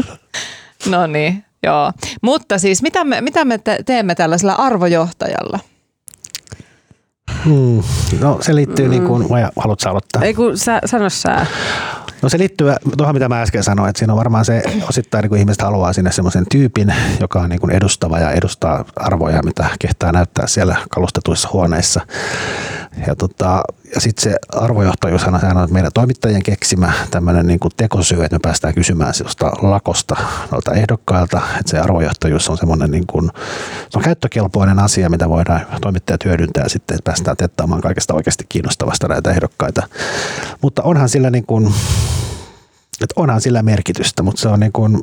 [0.91, 1.93] no niin, joo.
[2.23, 5.59] Mutta siis mitä me, mitä me te- teemme tällaisella arvojohtajalla?
[7.45, 7.83] Hmm.
[8.21, 8.91] No se liittyy mm.
[8.91, 10.23] niin kuin, vai haluatko aloittaa?
[10.23, 11.47] Ei kun sä, sano sä.
[12.23, 15.29] No se liittyy tuohon, mitä mä äsken sanoin, että siinä on varmaan se osittain niin
[15.29, 19.67] kuin ihmiset haluaa sinne semmoisen tyypin, joka on niin kuin edustava ja edustaa arvoja, mitä
[19.79, 22.01] kehtaa näyttää siellä kalustetuissa huoneissa.
[23.07, 23.63] Ja, tota,
[23.95, 28.75] ja sitten se arvojohtajuushan sehän on meidän toimittajien keksimä tämmöinen niin tekosyy, että me päästään
[28.75, 30.17] kysymään sellaista lakosta
[30.51, 31.41] noilta ehdokkailta.
[31.61, 33.31] Että se arvojohtajuus on semmoinen niin kuin,
[33.91, 39.09] se on käyttökelpoinen asia, mitä voidaan toimittajat hyödyntää sitten, että päästään tettaamaan kaikesta oikeasti kiinnostavasta
[39.09, 39.83] näitä ehdokkaita.
[40.63, 41.75] Mutta onhan sillä niin kuin,
[43.05, 45.03] että onhan sillä merkitystä, mutta se on niin kuin,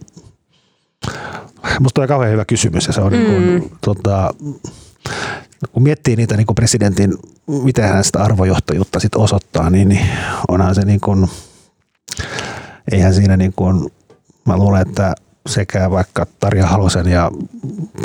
[1.80, 3.20] musta on kauhean hyvä kysymys ja se on mm.
[3.20, 4.34] niin kuin, tota,
[5.72, 7.14] kun miettii niitä niin kuin presidentin,
[7.48, 10.08] miten hän sitä arvojohtajuutta sit osoittaa, niin, niin
[10.48, 11.30] onhan se niin kuin,
[12.92, 13.92] eihän siinä niin kuin,
[14.46, 15.16] mä luulen, että
[15.48, 17.32] sekä vaikka Tarja Halosen ja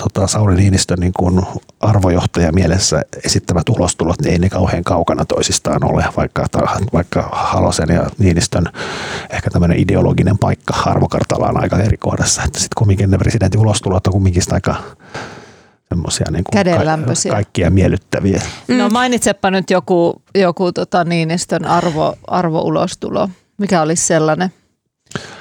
[0.02, 1.42] tota, Sauli Niinistön niin kuin
[1.80, 6.46] arvojohtaja mielessä esittämät ulostulot, niin ei ne kauhean kaukana toisistaan ole, vaikka,
[6.92, 8.64] vaikka Halosen ja Niinistön
[9.30, 12.42] ehkä tämmöinen ideologinen paikka arvokartalla on aika eri kohdassa.
[12.42, 14.74] Että sitten kumminkin ne presidentin ulostulot on kumminkin aika
[15.88, 16.44] semmoisia niin.
[16.44, 18.42] Ka- kaikkia miellyttäviä.
[18.68, 18.78] Mm.
[18.78, 23.28] No mainitsepa nyt joku, joku tota Niinistön arvo, arvoulostulo.
[23.58, 24.52] Mikä olisi sellainen?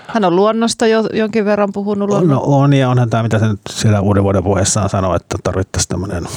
[0.08, 2.10] Hän on luonnosta jo, jonkin verran puhunut.
[2.10, 2.30] Luonnon.
[2.30, 5.90] No on ja onhan tämä, mitä se nyt siellä uuden vuoden puheessaan sanoo, että tarvittaisiin
[5.90, 6.28] tämmöinen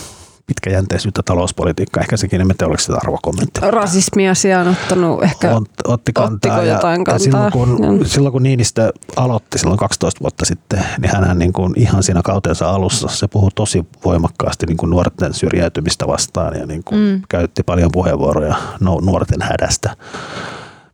[0.47, 2.01] pitkäjänteisyyttä talouspolitiikkaa.
[2.01, 3.61] Ehkä sekin, en tiedä, oliko sitä arvokommentti.
[3.69, 6.35] Rasismia on ottanut ehkä, Ot, otti kantaa.
[6.35, 7.15] ottiko jotain ja, kantaa.
[7.15, 11.73] Ja silloin, kun, silloin kun Niinistö aloitti silloin 12 vuotta sitten, niin hän niin kuin
[11.77, 16.85] ihan siinä kautensa alussa, se puhui tosi voimakkaasti niin kuin nuorten syrjäytymistä vastaan ja niin
[16.85, 17.23] kuin mm.
[17.29, 19.97] käytti paljon puheenvuoroja nuorten hädästä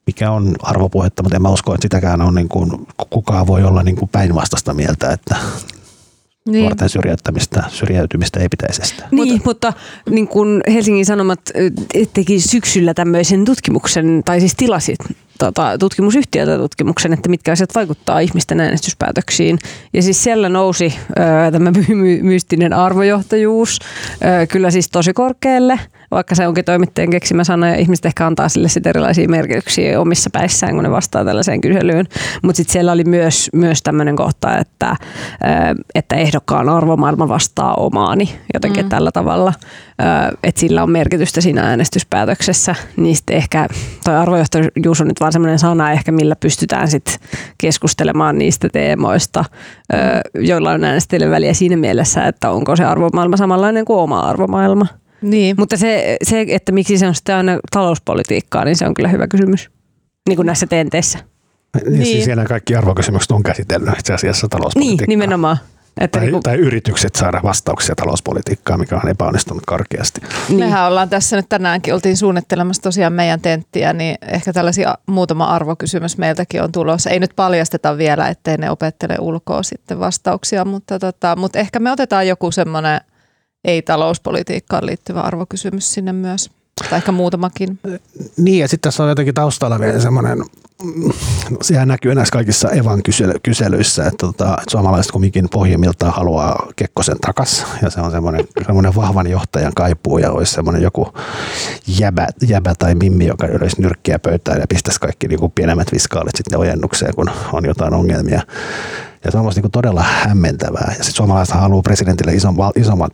[0.09, 2.71] mikä on arvopuhetta, mutta en mä usko, että sitäkään on niin kuin,
[3.11, 5.37] kukaan voi olla niin kuin päinvastaista mieltä, että
[6.49, 6.63] niin.
[6.63, 9.09] nuorten syrjäyttämistä, syrjäytymistä ei pitäisi estää.
[9.11, 9.73] Niin, mutta, mutta
[10.11, 11.41] niin kuin Helsingin Sanomat
[12.13, 14.99] teki syksyllä tämmöisen tutkimuksen, tai siis tilasit
[15.39, 19.59] tota, tutkimusyhtiöltä tutkimuksen, että mitkä asiat vaikuttaa ihmisten äänestyspäätöksiin.
[19.93, 23.79] Ja siis siellä nousi ö, tämä my- mystinen arvojohtajuus
[24.43, 25.81] ö, kyllä siis tosi korkealle,
[26.11, 30.31] vaikka se onkin toimittajien keksimä sana ja ihmiset ehkä antaa sille sitten erilaisia merkityksiä omissa
[30.33, 32.07] päissään, kun ne vastaa tällaiseen kyselyyn.
[32.43, 34.97] Mutta sitten siellä oli myös, myös tämmöinen kohta, että,
[35.95, 38.89] että ehdokkaan arvomaailma vastaa omaani jotenkin mm.
[38.89, 39.53] tällä tavalla,
[40.43, 42.75] että sillä on merkitystä siinä äänestyspäätöksessä.
[42.97, 43.69] Niin sitten ehkä
[44.05, 47.15] toi arvojohtajuus on nyt vaan semmoinen sana ehkä, millä pystytään sitten
[47.59, 49.45] keskustelemaan niistä teemoista,
[50.35, 54.87] joilla on äänestäjille väliä siinä mielessä, että onko se arvomaailma samanlainen kuin oma arvomaailma.
[55.23, 55.57] Niin.
[55.59, 59.27] Mutta se, se, että miksi se on sitten aina talouspolitiikkaa, niin se on kyllä hyvä
[59.29, 59.71] kysymys.
[60.29, 61.19] Niin kuin näissä tenteissä.
[61.19, 62.07] Niin, niin.
[62.07, 65.07] Siis siellä kaikki arvokysymykset on käsitellyt itse asiassa talouspolitiikkaa.
[65.07, 65.57] Niin, nimenomaan.
[66.01, 66.43] Että tai, niin kuin...
[66.43, 70.21] tai yritykset saada vastauksia talouspolitiikkaan, mikä on epäonnistunut karkeasti.
[70.49, 70.59] Niin.
[70.59, 76.19] Mehän ollaan tässä nyt tänäänkin, oltiin suunnittelemassa tosiaan meidän tenttiä, niin ehkä tällaisia muutama arvokysymys
[76.19, 77.11] meiltäkin on tulossa.
[77.11, 81.93] Ei nyt paljasteta vielä, ettei ne opettele ulkoa sitten vastauksia, mutta, tota, mutta ehkä me
[81.93, 83.01] otetaan joku semmoinen
[83.69, 86.51] ei-talouspolitiikkaan liittyvä arvokysymys sinne myös.
[86.91, 87.79] Tai ehkä muutamakin.
[88.37, 90.45] Niin, ja sitten tässä on jotenkin taustalla vielä semmoinen,
[91.63, 97.19] sehän näkyy näissä kaikissa Evan kysely- kyselyissä, että, tota, että suomalaiset kumminkin pohjimmiltaan haluaa Kekkosen
[97.21, 101.13] takas, ja se on semmoinen, semmoinen vahvan johtajan kaipuu, ja olisi semmoinen joku
[101.87, 106.37] jäbä, jäbä tai mimmi, joka olisi nyrkkiä pöytään ja pistäisi kaikki niin kuin pienemmät viskaalit
[106.37, 108.43] sitten ojennukseen, kun on jotain ongelmia.
[109.25, 110.87] Ja se on niin todella hämmentävää.
[110.89, 113.13] Ja sitten suomalaiset haluaa presidentille isommat, isommat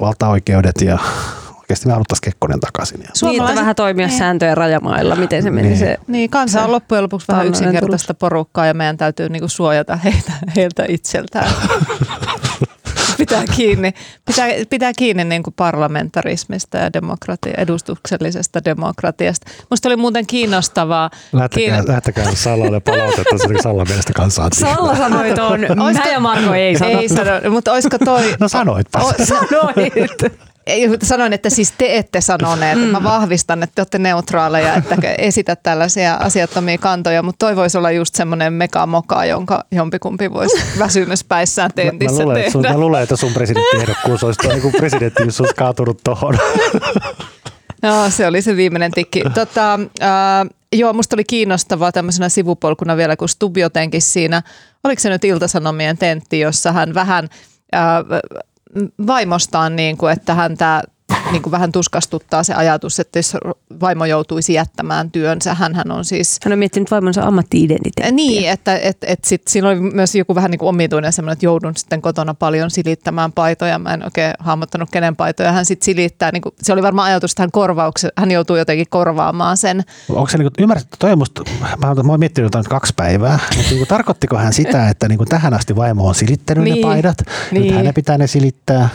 [0.00, 0.98] valtaoikeudet ja
[1.58, 3.00] oikeasti me haluttaisiin Kekkonen takaisin.
[3.02, 3.08] Ja.
[3.22, 4.18] Niin, että vähän toimia niin.
[4.18, 5.78] sääntöjen rajamailla, miten se meni niin.
[5.78, 5.98] se.
[6.06, 8.18] Niin, kansa on loppujen lopuksi vähän yksinkertaista tulos.
[8.18, 11.50] porukkaa ja meidän täytyy niinku suojata heitä, heiltä itseltään.
[13.18, 13.94] pitää kiinni,
[14.24, 19.50] pitää, pitää kiinni niin kuin parlamentarismista ja demokratia, edustuksellisesta demokratiasta.
[19.70, 21.10] Musta oli muuten kiinnostavaa.
[21.32, 21.92] Lähtäkää, kiin...
[21.92, 24.48] lähtäkää Sallalle palautetta, se oli Sallan mielestä kanssa.
[24.52, 26.98] Salla sanoi tuon, mä ja Marko ei sanottu.
[26.98, 28.34] Ei sano, mutta olisiko toi...
[28.40, 28.98] No sanoitpa.
[28.98, 30.44] O, sanoit.
[30.66, 32.78] Ei, sanoin, että siis te ette sanoneet.
[32.78, 32.84] Mm.
[32.84, 37.90] Mä vahvistan, että te olette neutraaleja, että esität tällaisia asiattomia kantoja, mutta toi voisi olla
[37.90, 42.50] just semmoinen megamoka, jonka jompikumpi voisi väsymyspäissään tentissä mä, mä luulen, tehdä.
[42.50, 46.38] Sun, mä luulen, että sun presidenttiehdokkuus olisi niin kuin presidenttiys olisi kaatunut tuohon.
[47.82, 49.22] No, se oli se viimeinen tikki.
[49.34, 50.10] Tota, äh,
[50.72, 54.42] joo, musta oli kiinnostavaa tämmöisenä sivupolkuna vielä, kun Stubb jotenkin siinä,
[54.84, 57.28] oliko se nyt Iltasanomien tentti, jossa hän vähän
[57.74, 57.80] äh,
[59.06, 60.82] vaimostaan, niin kuin, että häntä
[61.34, 63.36] niin kuin vähän tuskastuttaa se ajatus, että jos
[63.80, 66.38] vaimo joutuisi jättämään työnsä, hän on siis...
[66.44, 68.10] Hän on miettinyt vaimonsa ammatti-identiteettiä.
[68.10, 71.46] Niin, että et, et sit siinä oli myös joku vähän niin kuin omituinen semmoinen, että
[71.46, 73.78] joudun sitten kotona paljon silittämään paitoja.
[73.78, 75.52] Mä en oikein hahmottanut kenen paitoja.
[75.52, 78.86] Hän sitten silittää, niin kuin, se oli varmaan ajatus, että hän, korvaukse, hän joutuu jotenkin
[78.90, 79.84] korvaamaan sen.
[80.08, 83.38] Onko se niin kuin, ymmärrät, toi on musta, mä, mä oon miettinyt jotain kaksi päivää,
[83.56, 86.76] mutta niin kuin, tarkoittiko hän sitä, että niin kuin tähän asti vaimo on silittänyt niin,
[86.76, 87.16] ne paidat,
[87.50, 87.62] niin.
[87.62, 88.88] nyt hänen pitää ne silittää,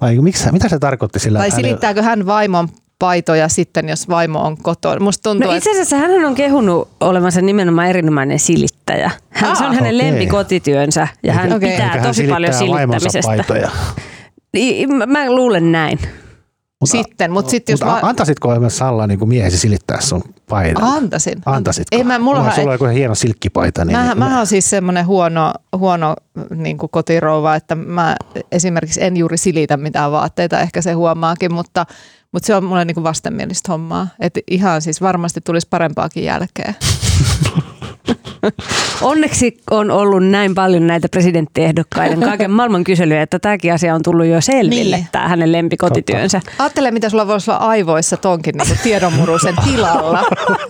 [0.00, 1.38] vai miksi, mitä se tarkoitti sillä?
[1.38, 2.68] Tai silittääkö hän vaimon
[2.98, 5.00] paitoja sitten, jos vaimo on kotona.
[5.04, 9.10] Musta tuntuu, No itse asiassa hän on kehunut olevansa nimenomaan erinomainen silittäjä.
[9.30, 9.98] Hän, se on Ah, hänen okei.
[9.98, 11.70] lempikotityönsä ja hän Okei.
[11.70, 13.52] pitää Eikä hän tosi paljon silittää vaimonsa silittämisestä.
[13.54, 13.70] paitoja.
[14.52, 15.98] Niin, Mä, mä luulen näin.
[16.80, 18.08] Mutta, sitten, mutta sitten jos mutta mä...
[18.08, 20.84] antaisitko myös Salla niin miehesi silittää sun paidan?
[20.84, 21.38] Antaisin.
[21.46, 21.96] Antaisitko?
[21.96, 23.84] Ei, mä, mulla Mulla, sulla on joku hieno silkkipaita.
[23.84, 26.14] Niin, Mähän, niin, mähän on siis semmoinen huono, huono
[26.54, 28.16] niin kuin kotirouva, että mä
[28.52, 31.86] esimerkiksi en juuri silitä mitään vaatteita, ehkä se huomaakin, mutta,
[32.32, 34.08] mutta se on mulle niin kuin vastenmielistä hommaa.
[34.20, 36.74] Että ihan siis varmasti tulisi parempaakin jälkeen.
[39.02, 44.26] Onneksi on ollut näin paljon näitä presidenttiehdokkaiden kaiken maailman kyselyjä, että tämäkin asia on tullut
[44.26, 45.08] jo selville, Niin.
[45.12, 46.40] tämä hänen lempikotityönsä.
[46.58, 50.24] Ajattele, mitä sulla voisi olla aivoissa tonkin niin tiedonmurusen tilalla.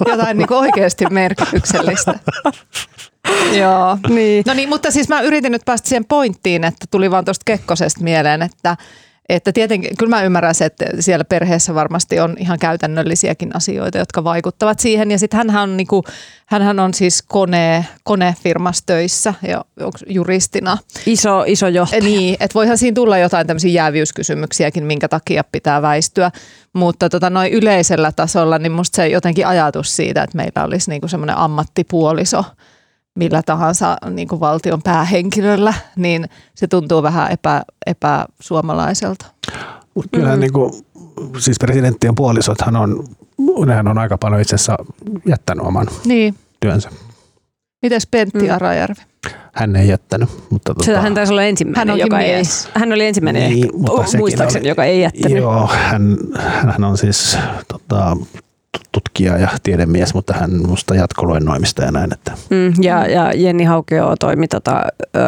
[0.07, 2.15] Jotain niin oikeasti merkityksellistä.
[3.53, 3.99] Joo.
[4.09, 4.45] Niin.
[4.47, 8.05] No niin, mutta siis mä yritin nyt päästä siihen pointtiin, että tuli vaan tuosta Kekkosesta
[8.05, 8.77] mieleen, että
[9.37, 14.25] että tietenkin, kyllä mä ymmärrän se, että siellä perheessä varmasti on ihan käytännöllisiäkin asioita, jotka
[14.25, 15.11] vaikuttavat siihen.
[15.11, 16.05] Ja sitten hänhän on, niinku,
[16.47, 19.65] hänhän on siis kone, konefirmassa töissä ja
[20.07, 20.79] juristina.
[21.07, 22.03] Iso, iso johtaja.
[22.03, 26.31] Niin, että voihan siinä tulla jotain tämmöisiä jäävyyskysymyksiäkin, minkä takia pitää väistyä.
[26.73, 31.09] Mutta tota, noin yleisellä tasolla, niin musta se jotenkin ajatus siitä, että meillä olisi niinku
[31.09, 32.45] semmoinen ammattipuoliso
[33.15, 39.27] millä tahansa niinku valtion päähenkilöllä, niin se tuntuu vähän epä, epäsuomalaiselta.
[40.13, 40.41] Kyllähän mm.
[40.41, 40.73] niin kuin,
[41.39, 43.05] siis presidenttien puolisothan on,
[43.67, 44.77] nehän on aika paljon itse asiassa
[45.27, 46.35] jättänyt oman Niin.
[46.61, 46.91] työnsä.
[47.83, 48.55] Mites Pentti Mm.
[48.55, 49.03] Arajärvi?
[49.53, 52.65] Hän ei jättänyt, mutta tota, Se, hän taisi olla ensimmäinen, Hän joka mies.
[52.67, 55.39] ei, hän oli ensimmäinen, Niin, ehkä, mutta sekin muistaakseni, oli- joka ei jättänyt.
[55.39, 56.17] Joo, hän,
[56.67, 57.39] hän on siis
[57.69, 58.17] tota,
[58.93, 62.13] tutkija ja tiedemies, mutta hän musta jatkoluennoimista ja näin.
[62.13, 62.33] Että.
[62.51, 64.83] Mm, ja, ja Jenni Haukio toimi tota,
[65.17, 65.19] ö,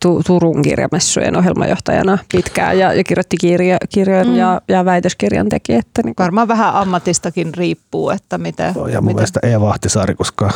[0.00, 4.36] tu, Turun kirjamessujen ohjelmajohtajana pitkään ja, ja kirjoitti kirja, kirjojen Mm.
[4.36, 5.74] ja, ja väitöskirjan teki.
[5.74, 8.66] Että niin Varmaan vähän ammatistakin riippuu, että miten.
[8.66, 9.14] Ja mun miten.
[9.14, 10.50] mielestä Eeva Ahtisaari, koska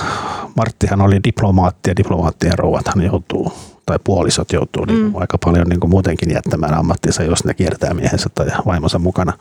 [0.57, 3.53] Marttihan oli diplomaatti ja diplomaattien rouvathan joutuu
[3.87, 4.93] tai puolisot joutuu mm.
[4.93, 9.33] niin aika paljon niin kuin muutenkin jättämään ammattinsa, jos ne kiertää miehensä tai vaimonsa mukana.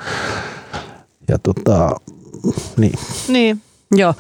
[1.27, 1.95] Ja tota,
[2.77, 2.99] niin.
[3.27, 3.61] Niin.
[3.95, 4.13] Joo.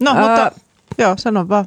[0.00, 0.52] No, Ää, mutta
[0.98, 1.64] joo, sano vaan.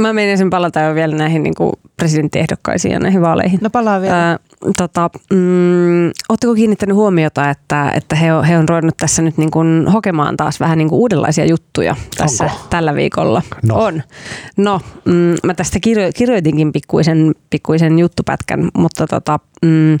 [0.00, 3.58] Mä menisin palata jo vielä näihin niin kuin presidenttiehdokkaisiin ja näihin vaaleihin.
[3.62, 4.28] No palaa vielä.
[4.28, 4.38] Ää,
[4.76, 9.50] tota, mm, Oletteko kiinnittänyt huomiota, että, että he, on, he on ruvennut tässä nyt niin
[9.50, 12.56] kuin hokemaan taas vähän niin kuin uudenlaisia juttuja tässä Onko?
[12.70, 13.42] tällä viikolla?
[13.62, 13.84] No.
[13.84, 14.02] On.
[14.56, 19.98] No, mm, mä tästä kirjo, kirjoitinkin pikkuisen, pikkuisen juttupätkän, mutta tota, mm,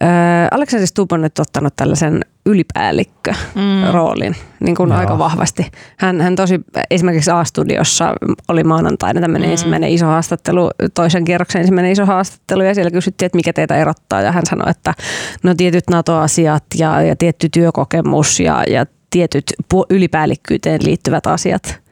[0.00, 5.70] ää, Alexander Stubb on nyt ottanut tällaisen ylipäällikkö-roolin niin kuin aika vahvasti.
[5.98, 8.14] Hän, hän tosi esimerkiksi A-studiossa
[8.48, 9.52] oli maanantaina tämmöinen mm.
[9.52, 14.20] ensimmäinen iso haastattelu, toisen kierroksen ensimmäinen iso haastattelu ja siellä kysyttiin, että mikä teitä erottaa
[14.22, 14.94] ja hän sanoi, että
[15.42, 21.83] no tietyt NATO-asiat ja, ja tietty työkokemus ja, ja tietyt pu- ylipäällikkyyteen liittyvät asiat.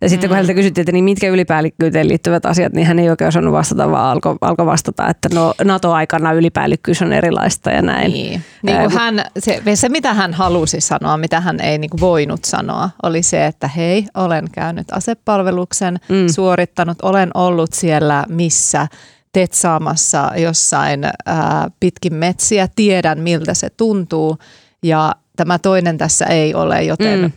[0.00, 3.28] Ja sitten kun häneltä kysyttiin, että niin mitkä ylipäällikkyyteen liittyvät asiat, niin hän ei oikein
[3.28, 8.12] osannut vastata, vaan alkoi alko vastata, että no NATO-aikana ylipäällikkyys on erilaista ja näin.
[8.12, 8.42] Niin.
[8.62, 12.44] Niin kuin hän, se, se, mitä hän halusi sanoa, mitä hän ei niin kuin voinut
[12.44, 16.16] sanoa, oli se, että hei, olen käynyt asepalveluksen, Mm.
[16.16, 16.28] mm.
[16.28, 18.86] suorittanut, olen ollut siellä missä
[19.32, 24.38] tetsaamassa jossain ää, pitkin metsiä, tiedän miltä se tuntuu
[24.82, 27.32] ja tämä toinen tässä ei ole, joten Mm.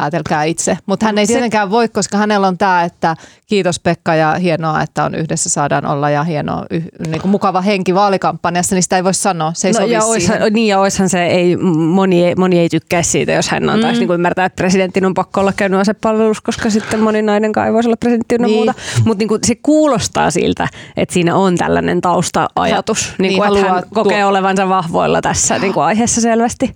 [0.00, 0.78] Päätelkää itse.
[0.86, 3.16] Mutta hän ei tietenkään voi, koska hänellä on tämä, että
[3.46, 7.60] kiitos Pekka ja hienoa, että on yhdessä saadaan olla ja hieno, yh, niin kuin mukava
[7.60, 11.08] henki vaalikampanjassa, niin sitä ei voi sanoa, se ei No, ja oishan, niin ja oishan
[11.08, 13.98] se, ei, moni, ei, moni ei tykkää siitä, jos hän antaisi mm.
[13.98, 17.72] niin kuin ymmärtää, että presidentin on pakko olla käynyt asepalvelus, koska sitten moni nainen kai
[17.72, 18.56] voisi olla presidentti ynnä Niin.
[18.56, 18.74] muuta.
[19.04, 23.60] Mutta niin kuin se kuulostaa siltä, että siinä on tällainen tausta-ajatus, niin niin kuin, että
[23.60, 26.74] haluaa hän kokee tuo- olevansa vahvoilla tässä niin kuin aiheessa selvästi.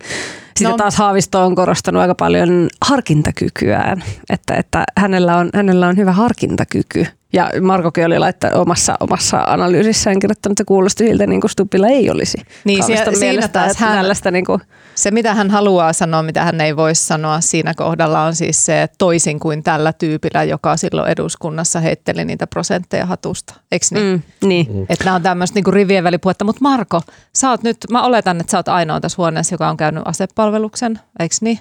[0.58, 0.76] Sitten No.
[0.76, 7.06] taas Haavisto on korostanut aika paljon harkintakykyään, että, että hänellä, on, hänellä on hyvä harkintakyky.
[7.32, 11.88] Ja Markokin oli laittanut omassa, omassa analyysissään kirjoittanut, että se kuulosti siltä, niin kuin Stubbilla
[11.88, 12.38] ei olisi.
[12.64, 14.60] Niin, Haaviston siinä- taas hän- tällaista niin kuin,
[14.94, 18.82] Se, mitä hän haluaa sanoa, mitä hän ei voi sanoa siinä kohdalla, on siis se,
[18.82, 23.54] että toisin kuin tällä tyypillä, joka silloin eduskunnassa heitteli niitä prosentteja hatusta.
[23.72, 24.06] Eikö niin?
[24.06, 24.22] Mm.
[24.42, 24.86] mm, niin.
[24.88, 26.44] Että nämä on tämmöistä niinku rivien välipuhetta.
[26.44, 27.02] Mutta Marko,
[27.36, 31.00] sä oot nyt, mä oletan, että sä oot ainoa tässä huoneessa, joka on käynyt asepalveluksen,
[31.20, 31.58] eikö niin?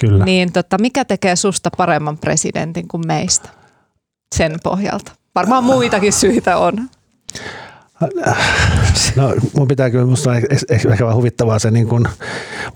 [0.00, 0.24] Kyllä.
[0.24, 3.48] Niin tota, mikä tekee susta paremman presidentin kuin meistä
[4.34, 5.12] sen pohjalta?
[5.34, 6.88] Varmaan muitakin syitä on.
[9.16, 12.08] No, mun pitää kyllä, musta on ehkä, ehkä vähän huvittavaa se niin kun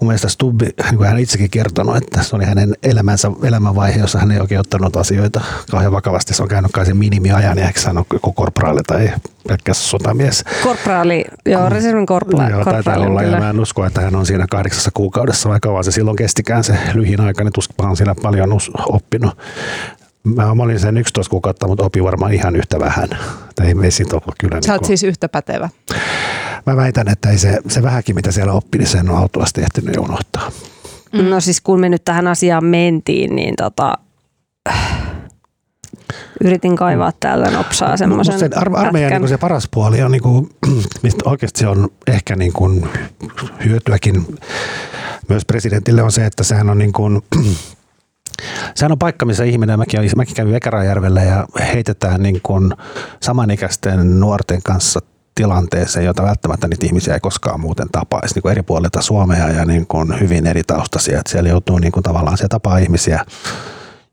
[0.01, 4.19] mun mielestä Stubbi, niin kuin hän itsekin kertonut, että se oli hänen elämänsä, elämänvaihe, jossa
[4.19, 5.41] hän ei oikein ottanut asioita
[5.71, 6.35] kauhean vakavasti.
[6.35, 9.11] Se on käynyt kai sen minimiajan, ja ehkä hän on joko korporaali tai
[9.49, 10.45] pelkkä sotamies.
[10.63, 12.53] Korporaali, joo, reservin korporaali.
[12.53, 15.85] Joo, taitaa olla, ja mä en usko, että hän on siinä kahdeksassa kuukaudessa, vaikka vaan
[15.85, 19.39] se silloin kestikään se lyhin aika, niin tuskin on siellä paljon oppinut.
[20.35, 23.09] Mä, mä olin sen 11 kuukautta, mutta opin varmaan ihan yhtä vähän.
[23.55, 24.55] Tai ei, ei siitä ollut kyllä.
[24.55, 25.69] Sä niin oot kuin, siis yhtä pätevä.
[26.67, 29.97] Mä väitän, että ei se, se vähäkin, mitä siellä oppi, niin sen on autuasti ehtinyt
[29.97, 30.51] jo unohtaa.
[31.13, 31.25] Mm.
[31.25, 33.95] No siis kun me nyt tähän asiaan mentiin, niin tota,
[36.45, 40.23] yritin kaivaa täältä nopsaa semmoisen Musta se ar- armeijan niin se paras puoli on, niin
[40.23, 40.51] kuin,
[41.03, 42.89] mistä oikeasti se on ehkä niin kuin
[43.65, 44.39] hyötyäkin
[45.29, 47.23] myös presidentille on se, että sehän on niin kuin,
[48.75, 52.73] Sehän on paikka, missä ihminen, mäkin, mäkin kävin Vekarajärvellä ja heitetään niin kuin
[53.23, 55.01] samanikäisten nuorten kanssa
[55.35, 59.65] tilanteeseen, jota välttämättä niitä ihmisiä ei koskaan muuten tapaisi niin kuin eri puolilta Suomea ja
[59.65, 61.19] niin kuin hyvin eri taustaisia.
[61.19, 63.25] Että siellä joutuu niin kuin tavallaan se tapaa ihmisiä,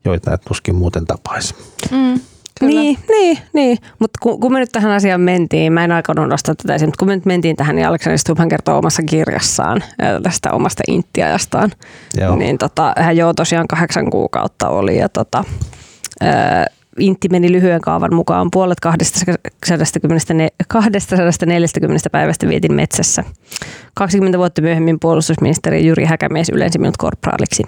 [0.04, 1.54] joita et tuskin muuten tapaisi.
[1.90, 2.20] Mm,
[2.60, 2.80] kyllä.
[2.80, 3.78] Niin, niin, niin.
[3.98, 6.98] mutta kun, kun me nyt tähän asiaan mentiin, mä en aikonut nostaa tätä esiin, mutta
[6.98, 9.84] kun me nyt mentiin tähän, niin Alexander Stubb hän kertoo omassa kirjassaan
[10.22, 11.72] tästä omasta inttiajastaan.
[12.20, 12.36] Joo.
[12.36, 15.44] Niin tota, hän joo tosiaan kahdeksan kuukautta oli ja tota,
[16.20, 16.66] ää,
[16.98, 23.24] Intti meni lyhyen kaavan mukaan puolet 240, 240 päivästä vietin metsässä.
[23.94, 27.62] 20 vuotta myöhemmin puolustusministeri Jyri Häkämies ylensi minut korporaaliksi.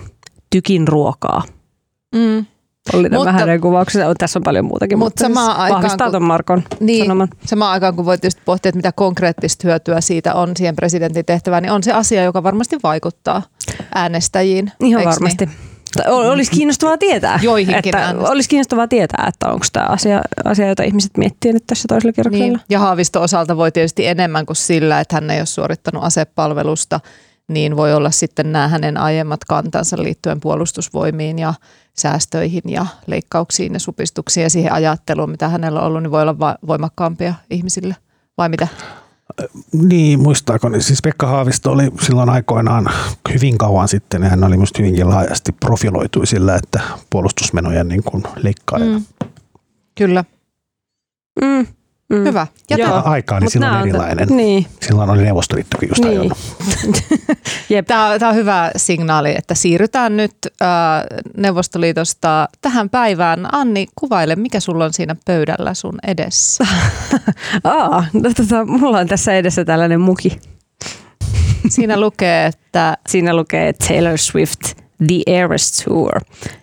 [0.50, 1.42] Tykin ruokaa.
[2.14, 2.46] Mm.
[2.92, 4.14] Tämä Mutta- hänen kuvauksessa.
[4.18, 7.28] Tässä on paljon muutakin, Mut mutta, siis samaan aikaan, vahvistaa kun- Markon Niin, sanoman.
[7.46, 11.62] samaan aikaan kun voi tietysti pohtia, että mitä konkreettista hyötyä siitä on siihen presidentin tehtävään,
[11.62, 13.42] niin on se asia, joka varmasti vaikuttaa
[13.94, 14.72] äänestäjiin.
[14.80, 15.46] Ihan varmasti.
[15.46, 15.56] Niin?
[16.08, 17.38] Olisi kiinnostavaa tietää.
[17.42, 21.64] Joihinkin että, äänestä- Olisi kiinnostavaa tietää, että onko tämä asia, asia, jota ihmiset miettii nyt
[21.66, 22.46] tässä toisella kierroksella.
[22.46, 22.60] Niin.
[22.70, 27.00] Ja Haavisto osalta voi tietysti enemmän kuin sillä, että hän ei ole suorittanut asepalvelusta,
[27.48, 31.54] niin voi olla sitten nämä hänen aiemmat kantansa liittyen puolustusvoimiin ja
[31.98, 36.38] säästöihin ja leikkauksiin ja supistuksiin ja siihen ajatteluun, mitä hänellä on ollut, niin voi olla
[36.38, 37.96] va- voimakkaampia ihmisille.
[38.38, 38.68] Vai mitä?
[39.72, 42.90] Niin, muistaako, niin siis Pekka Haavisto oli silloin aikoinaan
[43.34, 46.80] hyvin kauan sitten, ja hän oli minusta hyvinkin laajasti profiloitui sillä, että
[47.10, 48.98] puolustusmenojen niin kuin leikkaajana.
[48.98, 49.04] Mm.
[49.94, 50.24] Kyllä.
[51.42, 51.66] Mm,
[52.08, 52.24] mm.
[52.24, 52.46] Hyvä.
[52.70, 53.02] Ja Joo.
[53.04, 54.28] Aika oli Mut silloin on- erilainen.
[54.28, 56.32] Niin, Silloin oli Neuvostoliittokin just niin.
[57.70, 57.86] Jep.
[57.86, 60.68] tämä, tämä on hyvä signaali, että siirrytään nyt äh,
[61.36, 63.54] Neuvostoliitosta tähän päivään.
[63.54, 66.66] Anni, kuvaile, mikä sulla on siinä pöydällä sun edessä.
[67.64, 70.38] Aa, no, tota, mulla on tässä edessä tällainen muki.
[71.68, 74.60] Siinä lukee, että Siinä lukee Taylor Swift
[75.06, 76.20] The Eras Tour.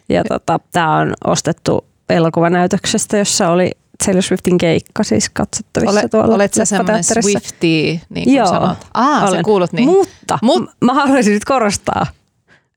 [0.10, 3.72] Ja tota, tämä on ostettu elokuvanäytöksestä, jossa oli
[4.06, 7.04] Taylor Swiftin keikka siis katsottavissa ole, tuolla olet sä semmoinen.
[7.04, 8.78] Swiftie, niin kuin Joo, sanot.
[8.94, 9.44] Aa, sä olen.
[9.44, 9.90] kuulut niin.
[9.90, 12.06] Mutta Mut- mä haluaisin nyt korostaa,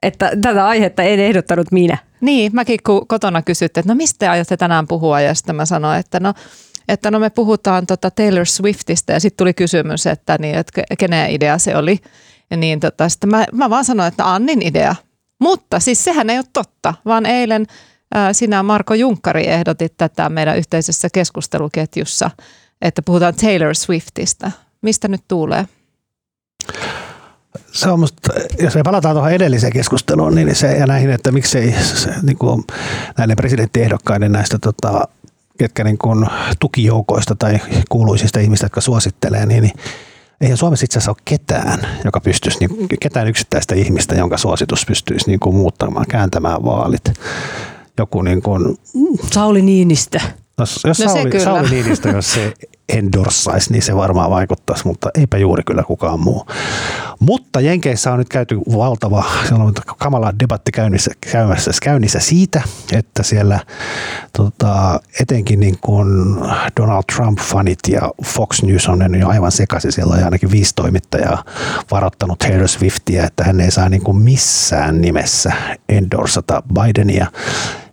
[0.03, 1.99] että tätä aihetta en ehdottanut minä.
[2.21, 5.66] Niin, mäkin kun kotona kysyttiin, että no mistä te aiotte tänään puhua, ja sitten mä
[5.66, 6.35] sanoin, että no,
[6.89, 10.97] että no me puhutaan tota Taylor Swiftistä, ja sitten tuli kysymys, että, niin, että ke-
[10.99, 11.99] kenen idea se oli.
[12.51, 14.95] Ja niin tota, sitten mä, mä vaan sanoin, että Annin idea.
[15.41, 17.66] Mutta siis sehän ei ole totta, vaan eilen
[18.33, 22.31] sinä Marko Junkkari ehdotit tätä meidän yhteisessä keskusteluketjussa,
[22.83, 24.51] että puhutaan Taylor Swiftistä.
[24.83, 25.67] Mistä nyt tuulee?
[27.73, 28.33] Se on musta,
[28.63, 32.65] jos me palataan tuohon edelliseen keskusteluun, niin se, ja näihin, että miksei se, niin kuin
[33.19, 35.09] näiden presidenttiehdokkaiden näistä tota,
[35.59, 36.27] ketkä niin kuin
[36.61, 39.75] tukijoukoista tai kuuluisista ihmistä, jotka suosittelee, niin, niin
[40.41, 45.27] eihän Suomessa itse asiassa ole ketään, joka pystyisi, niin, ketään yksittäistä ihmistä, jonka suositus pystyisi
[45.27, 47.13] niin kuin muuttamaan, kääntämään vaalit.
[47.99, 48.78] Joku niin kuin,
[49.32, 50.20] Sauli Niinistö.
[50.59, 51.40] jos, jos No Sauli.
[51.40, 52.53] Sauli Niinistö, jos se
[52.88, 56.46] endorsaisi, niin se varmaan vaikuttaisi, mutta eipä juuri kyllä kukaan muu.
[57.20, 63.22] Mutta Jenkeissä on nyt käyty valtava, siellä on kamala debatti käynnissä, käymässä, käynnissä siitä, että
[63.22, 63.61] siellä
[64.36, 66.09] tota, etenkin niin kuin
[66.80, 69.92] Donald Trump-fanit ja Fox News on jo aivan sekaisin.
[69.92, 71.44] Siellä on ainakin viisi toimittajaa
[71.90, 75.53] varoittanut Taylor Swiftia, että hän ei saa niin kuin missään nimessä
[75.88, 77.26] endorsata Bidenia.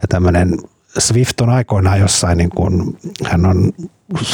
[0.05, 0.57] Ja tämmöinen
[0.99, 3.73] Swift on aikoinaan jossain, niin kuin, hän, on,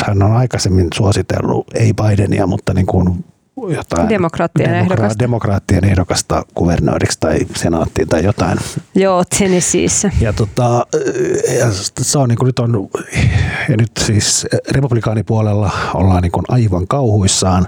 [0.06, 3.26] hän on aikaisemmin suositellut, ei Bidenia, mutta niin kuin
[3.68, 5.20] jotain Demokraattien ehdokasta.
[5.20, 8.58] demokraattien ehdokasta kuvernööriksi tai senaattiin tai jotain.
[8.96, 10.12] Joo, Tennesseeissä.
[10.22, 10.86] Ja, tota,
[11.60, 11.68] ja
[12.02, 12.90] se on niin kuin nyt on,
[13.70, 17.68] ja nyt siis republikaanipuolella ollaan niin kuin aivan kauhuissaan.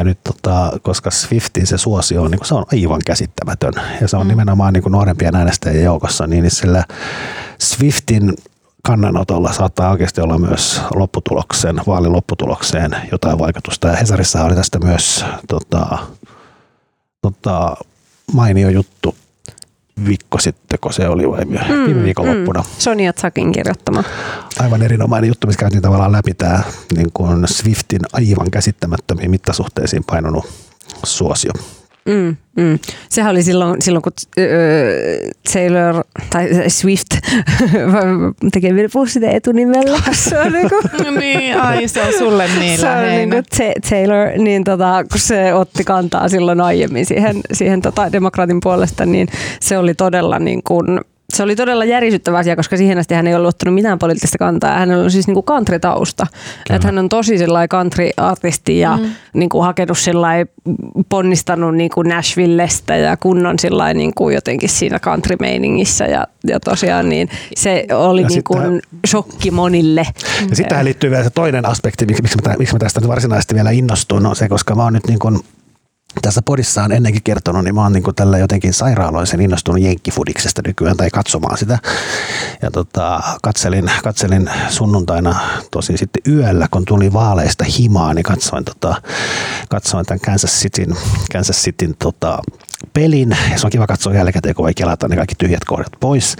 [0.00, 3.72] Ja nyt tota, koska Swiftin se suosio on, niin se on aivan käsittämätön.
[4.00, 4.28] Ja se on mm.
[4.28, 6.84] nimenomaan niin nuorempien äänestäjien joukossa, niin sillä
[7.58, 8.34] Swiftin
[8.82, 13.88] kannanotolla saattaa oikeasti olla myös lopputuloksen, vaalin lopputulokseen jotain vaikutusta.
[13.88, 15.98] Ja Hesarissa oli tästä myös tota,
[17.22, 17.76] tota,
[18.32, 19.14] mainio juttu
[20.06, 22.60] viikko sitten, kun se oli vai mm, viime viikonloppuna.
[22.60, 22.66] Mm.
[22.78, 24.04] Sonia Zakin kirjoittama.
[24.58, 26.62] Aivan erinomainen juttu, missä käytiin tavallaan läpi tämä
[26.94, 30.44] niin kuin Swiftin aivan käsittämättömiin mittasuhteisiin painunut
[31.04, 31.52] suosio.
[32.04, 32.78] Mm, mm.
[33.08, 34.44] Sehän oli silloin, silloin kun äh,
[35.52, 37.06] Taylor tai Swift
[38.52, 39.98] tekee vielä puhua sitä etunimellä.
[40.12, 40.74] Se on niinku,
[41.20, 43.36] niin, ai se on sulle niin se on niinku
[43.90, 49.28] Taylor, niin tota, kun se otti kantaa silloin aiemmin siihen, siihen tota, demokraatin puolesta, niin
[49.60, 51.00] se oli todella niin kuin,
[51.36, 54.78] se oli todella järisyttävä asia, koska siihen asti hän ei ollut ottanut mitään poliittista kantaa.
[54.78, 56.26] Hän on siis niinku country-tausta.
[56.70, 57.38] Että hän on tosi
[57.70, 59.10] country-artisti ja mm.
[59.34, 59.98] niinku hakenut
[61.08, 63.56] ponnistanut niinku Nashvillestä ja kunnon
[63.94, 66.04] niinku jotenkin siinä country-meiningissä.
[66.04, 70.06] Ja, ja tosiaan niin se oli niinku sitten, shokki monille.
[70.50, 73.54] Ja sitten tähän liittyy vielä se toinen aspekti, miksi, miksi, mä, miksi mä tästä varsinaisesti
[73.54, 75.40] vielä innostun, on se, koska mä oon nyt niin kuin
[76.22, 80.96] tässä podissa on ennenkin kertonut, niin mä oon niin tällä jotenkin sairaaloisen innostunut jenkkifudiksesta nykyään
[80.96, 81.78] tai katsomaan sitä.
[82.62, 85.40] Ja tota, katselin, katselin sunnuntaina
[85.70, 89.02] tosi sitten yöllä, kun tuli vaaleista himaa, niin katsoin, tota,
[89.68, 90.96] katsoin tämän Kansas Cityn,
[91.32, 92.38] Kansas Cityn tota,
[92.92, 93.36] pelin.
[93.52, 96.36] Ja se on kiva katsoa jälkikäteen, kun voi kelata ne kaikki tyhjät kohdat pois.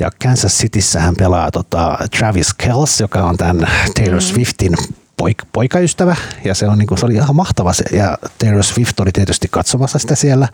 [0.00, 3.58] Ja Kansas Cityssä hän pelaa tota, Travis Kells, joka on tämän
[3.94, 4.20] Taylor mm.
[4.20, 4.76] Swiftin
[5.22, 9.00] poik- poikaystävä ja se, on, niin kuin, se oli ihan mahtava se, ja Taylor Swift
[9.00, 10.48] oli tietysti katsomassa sitä siellä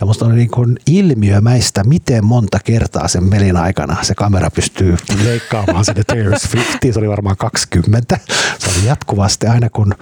[0.00, 4.96] ja musta oli niin kuin ilmiömäistä, miten monta kertaa sen pelin aikana se kamera pystyy
[5.24, 8.18] leikkaamaan sinne Taylor Swiftiin, se oli varmaan 20.
[8.58, 9.94] Se oli jatkuvasti aina kun,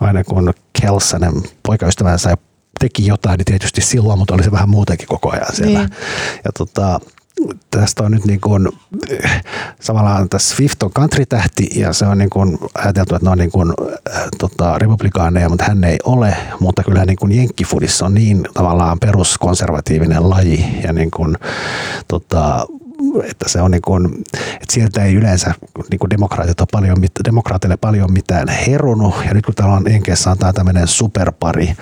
[0.00, 2.36] aina kun Kelsanen poikaystävänsä
[2.80, 5.78] teki jotain, niin tietysti silloin, mutta oli se vähän muutenkin koko ajan siellä.
[5.78, 5.90] Niin.
[6.44, 7.00] Ja tota,
[7.70, 8.68] tästä on nyt niin kuin,
[9.80, 13.52] samalla tässä Swift on country-tähti ja se on niin kuin ajateltu, että ne on niin
[13.52, 13.72] kuin,
[14.16, 18.98] äh, tota, republikaaneja, mutta hän ei ole, mutta kyllä niin kuin jenkkifudissa on niin tavallaan
[18.98, 21.36] peruskonservatiivinen laji ja niin kuin,
[22.08, 22.66] tota,
[23.30, 25.54] että se on niin kuin, että sieltä ei yleensä
[25.90, 29.14] niin kuin demokraatit ole paljon, demokraatille paljon mitään herunut.
[29.28, 31.76] Ja nyt kun täällä on Jenkeissä on tämä tämmöinen superpari,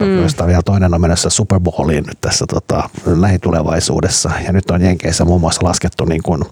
[0.00, 0.22] mm.
[0.22, 4.30] josta vielä toinen on menossa Super Bowliin nyt tässä tota, lähitulevaisuudessa.
[4.46, 6.44] Ja nyt on Jenkeissä muun muassa laskettu niin kuin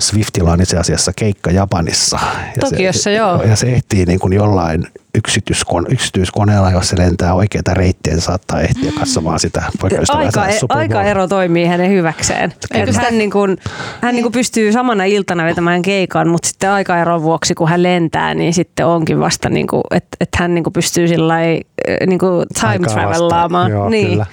[0.00, 2.18] Swiftilla on itse asiassa keikka Japanissa.
[2.56, 3.42] Ja Tokiossa, se, joo.
[3.42, 8.60] Ja se ehtii niin kuin jollain yksityiskone, yksityiskoneella, jos se lentää oikeita reittiä, niin saattaa
[8.60, 9.62] ehtiä katsomaan sitä
[10.68, 12.54] Aika, e- toimii hänen hyväkseen.
[12.96, 13.56] hän, niin kuin,
[14.00, 18.34] hän niin kuin pystyy samana iltana vetämään keikan, mutta sitten aikaeron vuoksi, kun hän lentää,
[18.34, 21.34] niin sitten onkin vasta, niin kuin, että, että hän niin kuin pystyy sillä
[22.06, 23.70] niin kuin time travelaamaan.
[23.70, 24.08] Joo, niin.
[24.08, 24.26] Kyllä.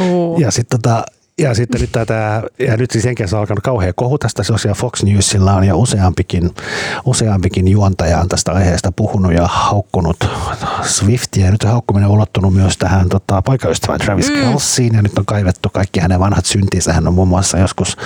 [0.00, 0.40] Uh.
[0.40, 1.04] Ja sitten tota,
[1.40, 5.02] ja sitten nyt tätä, ja nyt siis Jenkeissä on alkanut kauhean kohu tästä, sosiaali Fox
[5.02, 6.50] Newsilla on jo useampikin,
[7.04, 10.28] useampikin juontaja on tästä aiheesta puhunut ja haukkunut
[10.82, 14.34] Swiftia, ja nyt haukkuminen on ulottunut myös tähän tota, poikaystävään Travis mm.
[14.34, 17.96] Kelseen, ja nyt on kaivettu kaikki hänen vanhat syntinsä, hän on muun muassa joskus,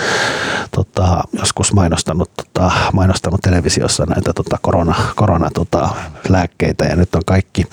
[0.70, 5.88] tota, joskus mainostanut, tota, mainostanut televisiossa näitä tota, korona, korona tota,
[6.28, 7.66] lääkkeitä, ja nyt on kaikki,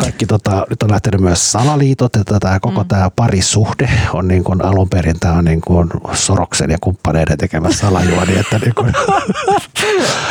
[0.00, 2.88] kaikki tota, nyt on lähtenyt myös salaliitot, että tämä koko mm.
[2.88, 7.72] tämä parisuhde on niin kuin alun perin tämä on niin kuin Soroksen ja kumppaneiden tekemä
[7.72, 8.92] salajuoni, että niin kuin,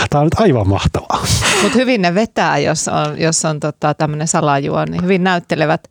[0.10, 1.26] tämä on nyt aivan mahtavaa.
[1.64, 5.02] Mutta hyvin ne vetää, jos on, jos on tota, tämmöinen salajuoni.
[5.02, 5.90] Hyvin näyttelevät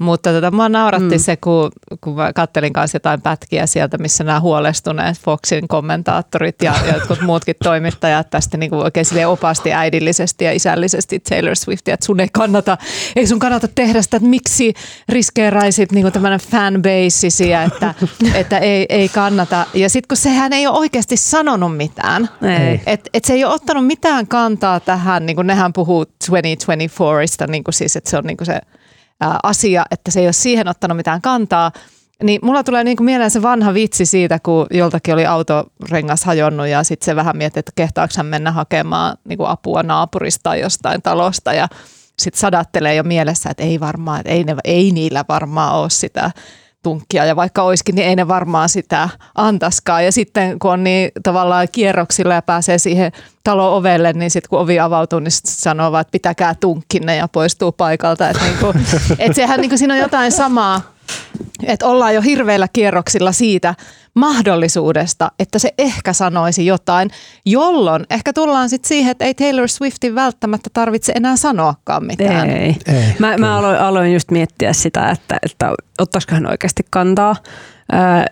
[0.00, 1.18] mutta tota, mua nauratti mm.
[1.18, 1.70] se, kun,
[2.00, 7.54] kun mä kattelin kanssa jotain pätkiä sieltä, missä nämä huolestuneet Foxin kommentaattorit ja jotkut muutkin
[7.62, 12.28] toimittajat tästä niin kuin oikein sille opasti äidillisesti ja isällisesti Taylor Swiftia, että sun ei
[12.32, 12.78] kannata,
[13.16, 14.74] ei sun kannata tehdä sitä, että miksi
[15.08, 17.94] riskeeraisit niin tämmöinen fanbaseisia, että,
[18.40, 19.66] että ei, ei kannata.
[19.74, 22.28] Ja sitten kun sehän ei ole oikeasti sanonut mitään,
[22.86, 27.64] että et se ei ole ottanut mitään kantaa tähän, niin kuin nehän puhuu 2024ista, niin
[27.64, 28.60] kuin siis, että se on niin kuin se
[29.42, 31.72] asia, että se ei ole siihen ottanut mitään kantaa.
[32.22, 36.66] Niin mulla tulee niin kuin mieleen se vanha vitsi siitä, kun joltakin oli autorengas hajonnut
[36.66, 41.02] ja sitten se vähän mietti, että kehtaako hän mennä hakemaan niin kuin apua naapurista jostain
[41.02, 41.68] talosta ja
[42.18, 46.30] sitten sadattelee jo mielessä, että ei varmaan, että ei, ne, ei niillä varmaan ole sitä
[46.82, 50.04] tunkkia ja vaikka olisikin, niin ei ne varmaan sitä antaskaan.
[50.04, 53.12] Ja sitten kun on niin tavallaan kierroksilla ja pääsee siihen
[53.44, 57.72] talo ovelle, niin sitten kun ovi avautuu, niin sanoo vaan, että pitäkää tunkkinne ja poistuu
[57.72, 58.28] paikalta.
[58.28, 58.74] Että niinku,
[59.18, 60.82] et sehän niinku, siinä on jotain samaa,
[61.66, 63.74] että ollaan jo hirveillä kierroksilla siitä
[64.14, 67.10] mahdollisuudesta, että se ehkä sanoisi jotain,
[67.46, 72.50] jolloin ehkä tullaan sitten siihen, että ei Taylor Swiftin välttämättä tarvitse enää sanoakaan mitään.
[72.50, 72.76] Ei.
[72.86, 77.36] ei mä, mä aloin, aloin just miettiä sitä, että, että ottaisiko hän oikeasti kantaa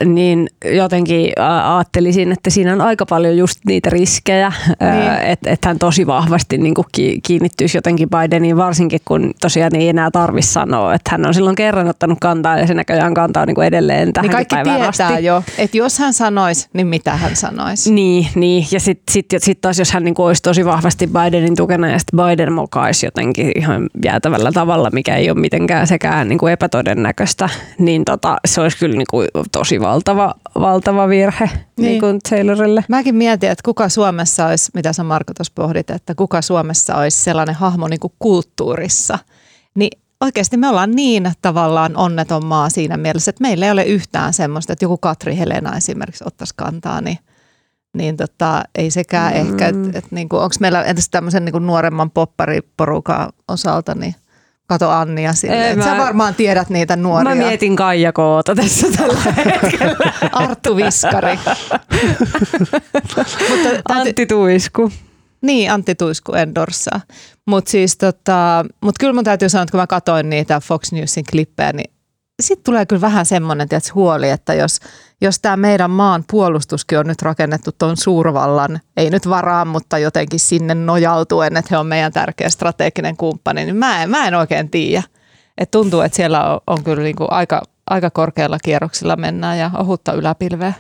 [0.05, 1.33] niin jotenkin
[1.75, 5.31] ajattelisin, että siinä on aika paljon just niitä riskejä, niin.
[5.31, 6.87] että et hän tosi vahvasti niin kuin
[7.23, 11.89] kiinnittyisi jotenkin Bideniin, varsinkin kun tosiaan ei enää tarvitse sanoa, että hän on silloin kerran
[11.89, 15.25] ottanut kantaa ja se näköjään kantaa niin kuin edelleen tähän niin kaikki tietää asti.
[15.25, 17.93] jo, että jos hän sanoisi, niin mitä hän sanoisi.
[17.93, 18.67] Niin, niin.
[18.71, 21.99] ja sitten sit, sit taas jos hän niin kuin olisi tosi vahvasti Bidenin tukena ja
[21.99, 27.49] sitten Biden mokaisi jotenkin ihan jäätävällä tavalla, mikä ei ole mitenkään sekään niin kuin epätodennäköistä,
[27.79, 31.65] niin tota, se olisi kyllä niin kuin tosi valtava, valtava virhe niin.
[31.77, 32.85] Niin kuin Taylorille.
[32.89, 37.19] Mäkin mietin, että kuka Suomessa olisi, mitä sä Marko tuossa pohdit, että kuka Suomessa olisi
[37.19, 39.19] sellainen hahmo niin kuin kulttuurissa.
[39.75, 44.33] Niin oikeasti me ollaan niin tavallaan onneton maa siinä mielessä, että meillä ei ole yhtään
[44.33, 47.19] semmoista, että joku Katri Helena esimerkiksi ottaisi kantaa, niin
[47.97, 49.41] niin tota, ei sekään mm.
[49.41, 54.15] ehkä, että et, niinku, onko meillä entäs tämmöisen niinku nuoremman poppariporukan osalta, niin–
[54.69, 55.79] Kato Annia silleen.
[55.79, 57.35] Mä, Sä varmaan tiedät niitä nuoria.
[57.35, 60.13] Mä mietin Kaija Koota tässä tällä hetkellä.
[60.33, 61.39] Arttu Viskari.
[63.51, 64.93] Mutta Antti Tuisku.
[65.43, 67.01] Niin, Antti Tuisku endorsaa.
[67.47, 71.25] Mutta siis tota, mut kyllä mun täytyy sanoa, että kun mä katsoin niitä Fox Newsin
[71.31, 71.91] klippejä, niin
[72.41, 74.81] sitten tulee kyllä vähän semmoinen tietysti, huoli, että jos,
[75.21, 80.41] jos tämä meidän maan puolustuskin on nyt rakennettu tuon suurvallan, ei nyt varaa, mutta jotenkin
[80.41, 84.71] sinne nojautuen, että he on meidän tärkeä strateginen kumppani, niin mä en, mä en oikein
[84.71, 85.03] tiedä.
[85.59, 90.13] Et tuntuu, että siellä on, on kyllä niinku aika, aika korkealla kierroksilla mennään ja ohutta
[90.13, 90.73] yläpilveä.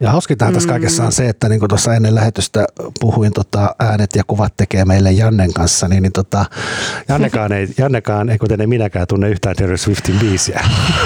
[0.00, 2.64] Ja hauskintahan tässä kaikessa on se, että niin kuin tuossa ennen lähetystä
[3.00, 6.44] puhuin tota, äänet ja kuvat tekee meille Jannen kanssa, niin, niin tota,
[7.08, 10.60] Jannekaan, ei, Jannekaan, ei kuten ei minäkään tunne yhtään Taylor Swiftin biisiä.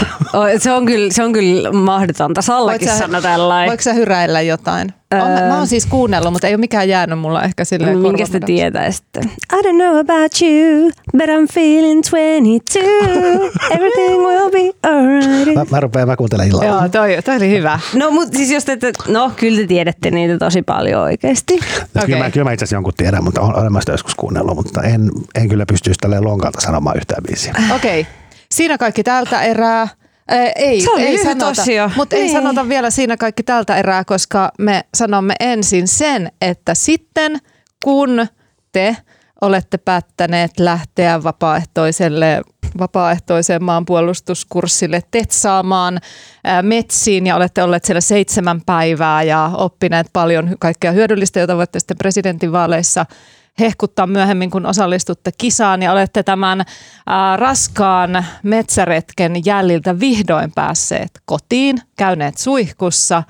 [0.58, 2.42] se, on kyllä, se on kyllä mahdotonta.
[2.42, 3.68] Sallakin sanoi tällainen.
[3.68, 4.94] Voiko sä hyräillä jotain?
[5.14, 8.40] On, mä oon siis kuunnellut, mutta ei ole mikään jäänyt mulla ehkä silleen Minkä sitä
[8.46, 9.20] tietäisitte?
[9.20, 12.78] I don't know about you, but I'm feeling 22.
[13.74, 15.54] Everything will be alright.
[15.54, 16.64] Mä, mä rupean, mä kuuntelen illalla.
[16.64, 17.80] Joo, toi, toi oli hyvä.
[17.94, 21.56] No, mutta siis jos te, no kyllä te tiedätte niitä tosi paljon oikeasti.
[21.56, 21.60] No,
[21.96, 22.06] okay.
[22.06, 24.82] kyllä, mä, kyllä mä itse asiassa jonkun tiedän, mutta olen mä sitä joskus kuunnellut, mutta
[24.82, 27.54] en, en kyllä pystyisi tälleen lonkalta sanomaan yhtään biisiä.
[27.74, 28.00] Okei.
[28.00, 28.12] Okay.
[28.54, 29.88] Siinä kaikki tältä erää.
[30.30, 31.62] Ää, ei, se oli ei sanota,
[31.96, 32.26] mutta niin.
[32.26, 37.38] ei sanota vielä siinä kaikki tältä erää, koska me sanomme ensin sen, että sitten
[37.84, 38.26] kun
[38.72, 38.96] te
[39.40, 42.42] olette päättäneet lähteä vapaaehtoiselle
[42.78, 45.98] vapaaehtoiseen maanpuolustuskurssille tetsaamaan
[46.62, 51.96] metsiin ja olette olleet siellä seitsemän päivää ja oppineet paljon kaikkea hyödyllistä, jota voitte sitten
[51.96, 53.06] presidentinvaaleissa
[53.60, 56.64] hehkuttaa myöhemmin, kun osallistutte kisaan ja olette tämän
[57.06, 63.22] ää, raskaan metsäretken jäljiltä vihdoin päässeet kotiin, käyneet suihkussa,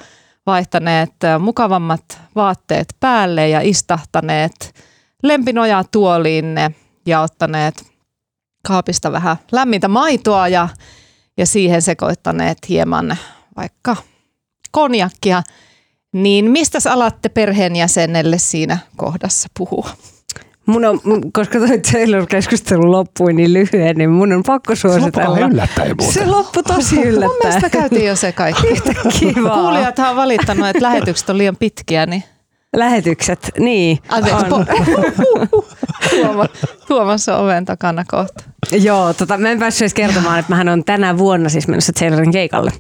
[0.46, 4.74] vaihtaneet mukavammat vaatteet päälle ja istahtaneet
[5.22, 6.70] lempinojaa tuoliinne
[7.06, 7.90] ja ottaneet
[8.66, 10.68] kaapista vähän lämmintä maitoa ja,
[11.36, 13.16] ja siihen sekoittaneet hieman
[13.56, 13.96] vaikka
[14.70, 15.42] konjakkia,
[16.12, 19.90] niin mistä alatte perheenjäsenelle siinä kohdassa puhua?
[20.70, 21.00] Mun on,
[21.32, 25.36] koska toi Taylor-keskustelu loppui niin lyhyen, niin mun on pakko suositella.
[25.36, 27.30] Se yllättäen Se loppui tosi yllättäen.
[27.30, 28.66] mun mielestä käytiin jo se kaikki.
[29.18, 29.60] Kivaa.
[29.62, 32.24] Kuulijathan on valittanut, että lähetykset on liian pitkiä, niin
[32.76, 33.98] Lähetykset, niin.
[34.08, 34.46] Anteeksi,
[36.88, 38.44] Tuomas on oven takana kohta.
[38.72, 42.32] Joo, tota, mä en päässyt edes kertomaan, että mähän on tänä vuonna siis menossa Taylorin
[42.32, 42.72] keikalle.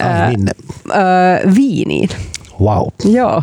[0.00, 0.52] Öö, minne?
[0.90, 2.08] Öö, Viiniin.
[2.60, 2.86] Wow.
[3.04, 3.42] Joo,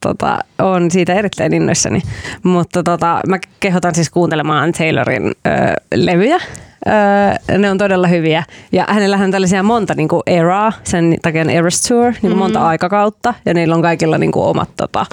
[0.00, 2.02] tota, on siitä erittäin innoissani.
[2.42, 6.38] Mutta tota, mä kehotan siis kuuntelemaan Taylorin öö, levyjä.
[6.86, 8.44] Öö, ne on todella hyviä.
[8.72, 12.38] Ja hänellä on tällaisia monta niin kuin eraa, sen takia on Eras Tour, niin mm-hmm.
[12.38, 13.34] monta aikakautta.
[13.46, 15.06] Ja niillä on kaikilla niin kuin omat tota,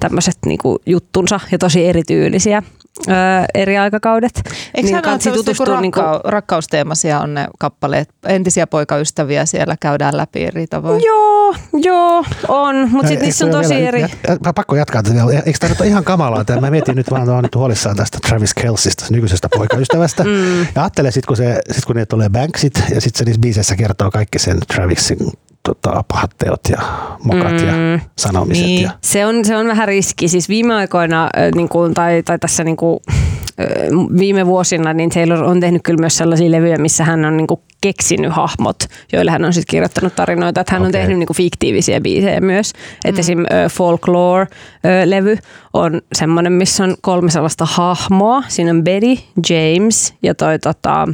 [0.00, 2.62] tämmöiset niin kuin juttunsa ja tosi erityylisiä
[3.08, 3.14] öö,
[3.54, 4.32] eri aikakaudet.
[4.74, 6.04] Eikö niin hän tutustua niin kuin...
[6.24, 8.08] rakkausteemaisia on ne kappaleet?
[8.26, 11.02] Entisiä poikaystäviä siellä käydään läpi eri tavoin.
[11.04, 12.90] Joo, joo, on.
[12.90, 14.02] Mutta sitten niissä on tosi vielä, eri...
[14.44, 15.42] Mä pakko jatkaa tätä vielä.
[15.46, 16.40] Eikö tämä nyt ole ihan kamalaa?
[16.40, 20.24] Että mä mietin nyt vaan, nyt huolissaan tästä Travis Kelsista, nykyisestä poikaystävästä.
[20.24, 20.60] mm.
[20.60, 23.76] Ja ajattelen sitten, kun, se, sit kun ne tulee Banksit ja sitten se niissä biiseissä
[23.76, 25.18] kertoo kaikki sen Travisin
[25.74, 26.78] tota, pahat teot ja
[27.24, 28.66] mokat mm, ja sanomiset.
[28.66, 28.82] Niin.
[28.82, 28.90] Ja.
[29.02, 30.28] Se, on, se on vähän riski.
[30.28, 33.00] Siis viime aikoina niin kuin, tai, tai tässä niin kuin,
[34.18, 37.60] viime vuosina niin Taylor on tehnyt kyllä myös sellaisia levyjä, missä hän on niin kuin
[37.80, 38.76] keksinyt hahmot,
[39.12, 40.60] joille hän on sitten kirjoittanut tarinoita.
[40.60, 40.88] Että hän okay.
[40.88, 42.72] on tehnyt niin kuin fiktiivisiä biisejä myös.
[42.72, 43.08] Mm.
[43.08, 43.38] Että esim.
[43.70, 45.38] Folklore-levy
[45.72, 48.42] on semmoinen, missä on kolme sellaista hahmoa.
[48.48, 51.08] Siinä on Betty, James ja toi tota,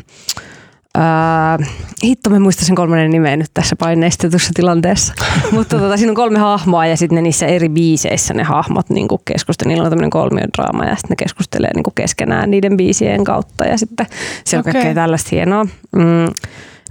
[0.98, 1.66] Uh,
[2.04, 5.14] hitto, mä muistan sen kolmannen nimen nyt tässä paineistetussa tilanteessa.
[5.52, 9.68] Mutta tota, siinä on kolme hahmoa ja sitten niissä eri biiseissä ne hahmot niin keskustelevat.
[9.68, 13.64] Niillä on tämmöinen kolmiodraama ja sitten ne keskustelee niin keskenään niiden biisien kautta.
[13.64, 14.06] Ja sitten
[14.44, 14.72] se on okay.
[14.72, 15.64] kaikkea tällaista hienoa.
[15.96, 16.26] Mm,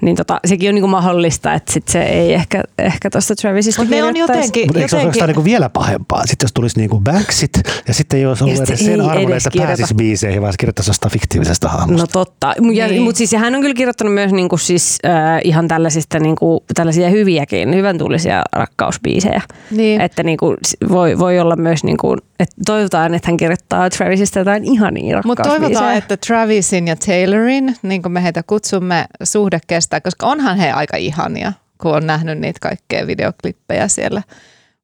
[0.05, 3.95] niin tota, sekin on niinku mahdollista, että sit se ei ehkä, ehkä tuosta Travisista Mutta
[3.95, 6.25] ne on jotenkin, Mutta eikö se olisi jotenkin oikeastaan niin vielä pahempaa?
[6.25, 7.51] Sitten jos tulisi niin kuin Banksit
[7.87, 9.67] ja sitten ei olisi ollut edes sen edes että kirjoita.
[9.67, 12.03] pääsisi biiseihin, vaan se kirjoittaisi jostain fiktiivisestä hahmosta.
[12.03, 13.01] No totta, ja, Niin.
[13.01, 17.09] mutta siis ja hän on kyllä kirjoittanut myös niinku siis, äh, ihan tällaisista niinku, tällaisia
[17.09, 19.41] hyviäkin, hyvän tuulisia rakkausbiisejä.
[19.71, 20.01] Niin.
[20.01, 20.55] Että niinku,
[20.89, 25.59] voi, voi olla myös, niinku, että toivotaan, että hän kirjoittaa Travisista jotain ihania Mutta rakkausbiisejä.
[25.69, 30.71] toivotaan, että Travisin ja Taylorin, niin kuin me heitä kutsumme, suhde kestää, koska onhan he
[30.71, 34.21] aika ihania, kun on nähnyt niitä kaikkea videoklippejä siellä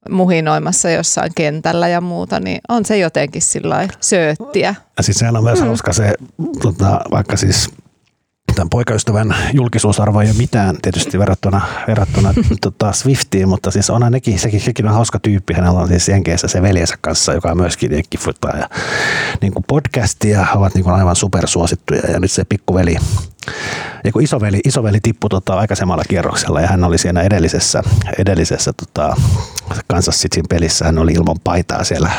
[0.10, 4.76] muhinoimassa jossain kentällä ja muuta, niin on se jotenkin sillä sööttiä.
[4.98, 5.68] Ja siis sehän on myös mm.
[5.68, 6.14] hauska se,
[6.62, 7.70] tota, vaikka siis
[8.56, 14.40] tämän poikaystävän julkisuusarvo ei ole mitään tietysti verrattuna, verrattuna tota Swiftiin, mutta siis onhan nekin,
[14.40, 15.54] sekin, sekin on hauska tyyppi.
[15.54, 18.70] Hänellä on siis Jenkeissä se veljensä kanssa, joka on myöskin jenkkifuttaa ja
[19.42, 22.98] niin kuin podcastia ovat niin kuin aivan supersuosittuja ja nyt se pikkuveli
[24.04, 27.84] ja kun isoveli, isoveli tippui tota aikaisemmalla kierroksella ja hän oli siinä edellisessä,
[28.18, 29.16] edellisessä tota,
[29.88, 32.12] Kansas Cityn pelissä, hän oli ilman paitaa siellä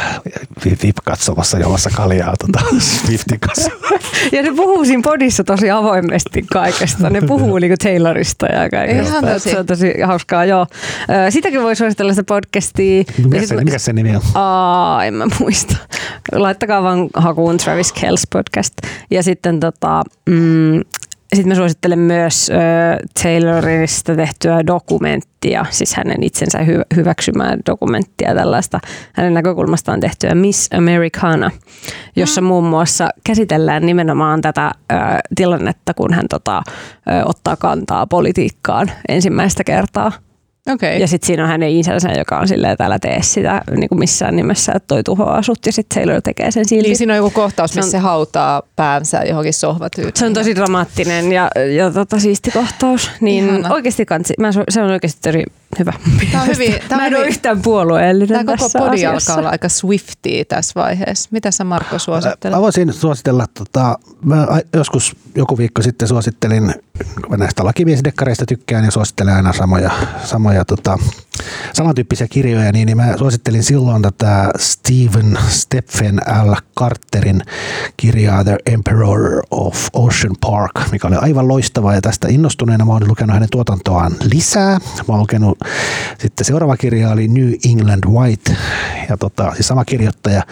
[0.64, 3.70] VIP katsomassa juomassa kaljaa tota, Swiftin kanssa.
[4.32, 7.10] Ja ne puhuu siinä podissa tosi avoimesti kaikesta.
[7.10, 9.02] Ne puhuu niinku Taylorista ja kaikesta.
[9.02, 9.50] Ihan tosi.
[9.50, 10.66] Se on tosi hauskaa, joo.
[11.30, 13.04] Sitäkin voi suositella sitä podcastia.
[13.30, 14.22] Mikä se, mikä se nimi on?
[14.34, 15.76] Aa, en mä muista.
[16.32, 18.74] Laittakaa vaan hakuun Travis Kells podcast.
[19.10, 20.80] Ja sitten tota, mm,
[21.36, 28.80] sitten mä suosittelen myös äh, Taylorista tehtyä dokumenttia, siis hänen itsensä hy- hyväksymää dokumenttia tällaista
[29.12, 31.50] hänen näkökulmastaan tehtyä Miss Americana,
[32.16, 35.00] jossa muun muassa käsitellään nimenomaan tätä äh,
[35.36, 40.12] tilannetta, kun hän tota, äh, ottaa kantaa politiikkaan ensimmäistä kertaa.
[40.72, 41.00] Okei.
[41.00, 43.98] Ja sitten siinä on hänen isänsä, joka on silleen, että älä tee sitä niin kuin
[43.98, 45.66] missään nimessä, että toi tuhoaa sut.
[45.66, 46.88] Ja sitten Taylor tekee sen silti.
[46.88, 50.16] Niin siinä on joku kohtaus, Se on- missä se hautaa päänsä johonkin sohvatyyteen.
[50.16, 53.10] Se on tosi dramaattinen ja, ja tota, siisti kohtaus.
[53.20, 53.74] Niin Ihana.
[53.74, 55.44] oikeasti kansi, mä, se on oikeasti tosi
[55.78, 55.92] hyvä.
[56.32, 59.32] Tää on hyvin- tää on mä en ole hyvin- yhtään puolueellinen Tämä koko podi asiassa.
[59.32, 61.28] alkaa olla aika swiftia tässä vaiheessa.
[61.32, 62.56] Mitä sä Marko suosittelet?
[62.56, 66.74] Mä voisin suositella, tota, mä joskus joku viikko sitten suosittelin,
[67.20, 69.90] kun mä näistä lakimiesdekkareista tykkään ja suosittelen aina samoja,
[70.24, 70.98] samoja tota,
[71.72, 76.54] samantyyppisiä kirjoja, niin, niin mä suosittelin silloin tätä Stephen Stephen L.
[76.78, 77.42] Carterin
[77.96, 83.08] kirjaa The Emperor of Ocean Park, mikä oli aivan loistava ja tästä innostuneena mä oon
[83.08, 84.78] lukenut hänen tuotantoaan lisää.
[84.78, 85.58] Mä oon lukenut
[86.18, 88.56] sitten seuraava kirja oli New England White
[89.08, 90.42] ja tota, siis sama kirjoittaja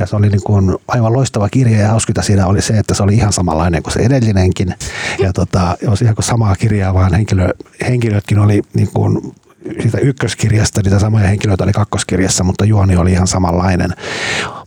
[0.00, 3.02] ja se oli niin kuin aivan loistava kirja ja hauskinta siinä oli se, että se
[3.02, 4.74] oli ihan samanlainen kuin se edellinenkin
[5.18, 7.48] ja tota, jos ihan kuin samaa kirjaa, vaan henkilö,
[7.88, 9.34] henkilötkin oli niin kuin
[9.82, 13.90] siitä ykköskirjasta, niitä samoja henkilöitä oli kakkoskirjassa, mutta juoni oli ihan samanlainen.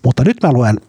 [0.03, 0.81] Mutta nyt mä luen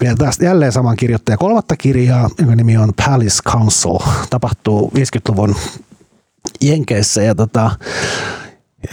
[0.00, 3.98] vielä tästä jälleen saman kirjoittajan kolmatta kirjaa, jonka nimi on Palace Council.
[4.30, 5.56] Tapahtuu 50-luvun
[6.60, 7.70] Jenkeissä ja tota,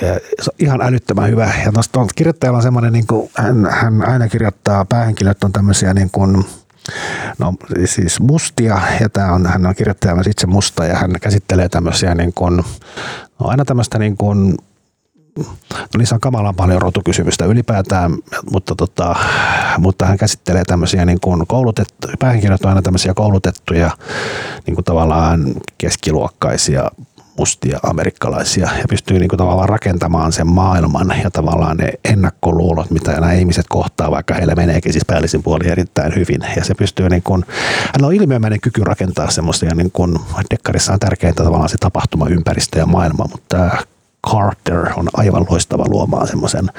[0.01, 1.51] ja se on ihan älyttömän hyvä.
[1.65, 6.09] Ja tuosta kirjoittajalla on semmoinen, niin kuin, hän, hän aina kirjoittaa, päähenkilöt on tämmöisiä niin
[6.11, 6.45] kuin,
[7.39, 7.53] no
[7.85, 12.15] siis mustia, ja tämä on, hän on kirjoittaja myös itse musta, ja hän käsittelee tämmöisiä
[12.15, 12.57] niin kuin,
[13.39, 14.57] no aina tämmöistä niin kuin,
[15.79, 18.11] No niissä on kamalan paljon rotukysymystä ylipäätään,
[18.51, 19.15] mutta, tota,
[19.77, 23.91] mutta hän käsittelee tämmöisiä niin kuin koulutettu, päähenkilöt on aina tämmöisiä koulutettuja
[24.65, 26.91] niin kuin tavallaan keskiluokkaisia
[27.37, 33.11] mustia amerikkalaisia ja pystyy niin kuin tavallaan rakentamaan sen maailman ja tavallaan ne ennakkoluulot, mitä
[33.11, 36.41] nämä ihmiset kohtaa, vaikka heillä meneekin siis päällisin puoli erittäin hyvin.
[36.55, 37.45] Ja se pystyy, niin kuin,
[37.77, 40.19] hänellä on ilmiömäinen kyky rakentaa semmoisia, niin kuin
[40.51, 43.71] Dekkarissa on tärkeintä tavallaan se tapahtumaympäristö ja maailma, mutta tämä
[44.27, 46.71] Carter on aivan loistava luomaan semmoisen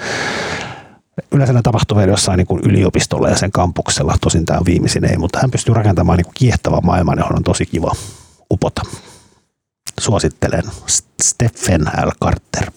[1.33, 5.05] Yleensä ne tapahtuu vielä jossain niin kuin yliopistolla ja sen kampuksella, tosin tämä on viimeisin
[5.05, 7.93] ei, mutta hän pystyy rakentamaan niin kuin kiehtovan maailman, johon on tosi kiva
[8.51, 8.83] upota.
[9.99, 10.63] Suosittelen
[11.23, 12.11] Stephen L.
[12.25, 12.71] Carter.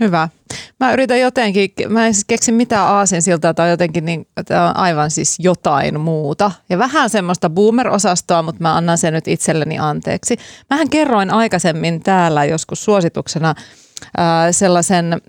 [0.00, 0.28] Hyvä.
[0.80, 5.10] Mä yritän jotenkin, mä en siis keksi mitään aasinsiltaa tai jotenkin, niin tämä on aivan
[5.10, 6.50] siis jotain muuta.
[6.68, 10.36] Ja vähän semmoista boomer-osastoa, mutta mä annan sen nyt itselleni anteeksi.
[10.70, 13.54] Mähän kerroin aikaisemmin täällä joskus suosituksena
[14.50, 15.20] sellaisen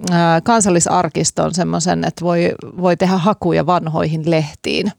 [0.44, 4.92] kansallisarkiston semmoisen, että voi, voi tehdä hakuja vanhoihin lehtiin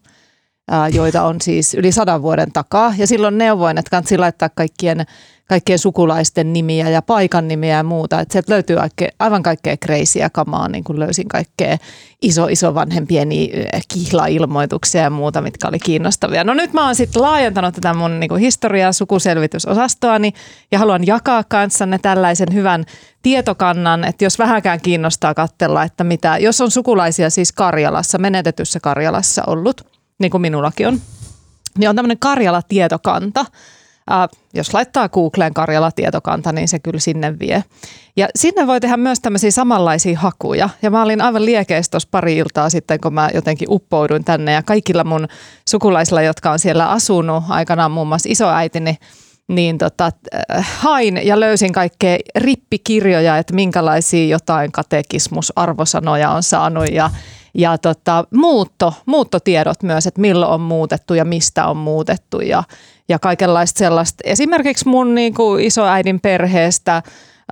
[0.92, 2.94] joita on siis yli sadan vuoden takaa.
[2.98, 5.06] Ja silloin neuvoin, että kannattaa laittaa kaikkien,
[5.48, 8.20] kaikkien sukulaisten nimiä ja paikan nimiä ja muuta.
[8.20, 8.76] Että sieltä löytyy
[9.18, 11.76] aivan kaikkea kreisiä kamaa, niin kuin löysin kaikkea
[12.22, 13.28] iso, iso vanhempien
[13.88, 16.44] kihlailmoituksia ja muuta, mitkä oli kiinnostavia.
[16.44, 20.32] No nyt mä oon sitten laajentanut tätä mun niin historiaa sukuselvitysosastoani
[20.72, 22.84] ja haluan jakaa kanssanne tällaisen hyvän
[23.22, 29.42] tietokannan, että jos vähänkään kiinnostaa katsella, että mitä, jos on sukulaisia siis Karjalassa, menetetyssä Karjalassa
[29.46, 31.00] ollut, niin kuin minullakin on,
[31.78, 33.44] niin on tämmöinen Karjala-tietokanta,
[34.12, 37.64] Äh, jos laittaa Googleen Karjala-tietokanta, niin se kyllä sinne vie.
[38.16, 40.68] Ja sinne voi tehdä myös tämmöisiä samanlaisia hakuja.
[40.82, 44.52] Ja mä olin aivan liekeistä tuossa pari iltaa sitten, kun mä jotenkin uppouduin tänne.
[44.52, 45.28] Ja kaikilla mun
[45.68, 48.96] sukulaisilla, jotka on siellä asunut, aikanaan muun muassa isoäitini,
[49.48, 57.10] niin tota, äh, hain ja löysin kaikkea rippikirjoja, että minkälaisia jotain katekismusarvosanoja on saanut ja
[57.54, 62.62] ja tota, muutto, muuttotiedot myös, että milloin on muutettu ja mistä on muutettu ja,
[63.08, 64.22] ja kaikenlaista sellaista.
[64.24, 67.02] Esimerkiksi mun niin kuin isoäidin perheestä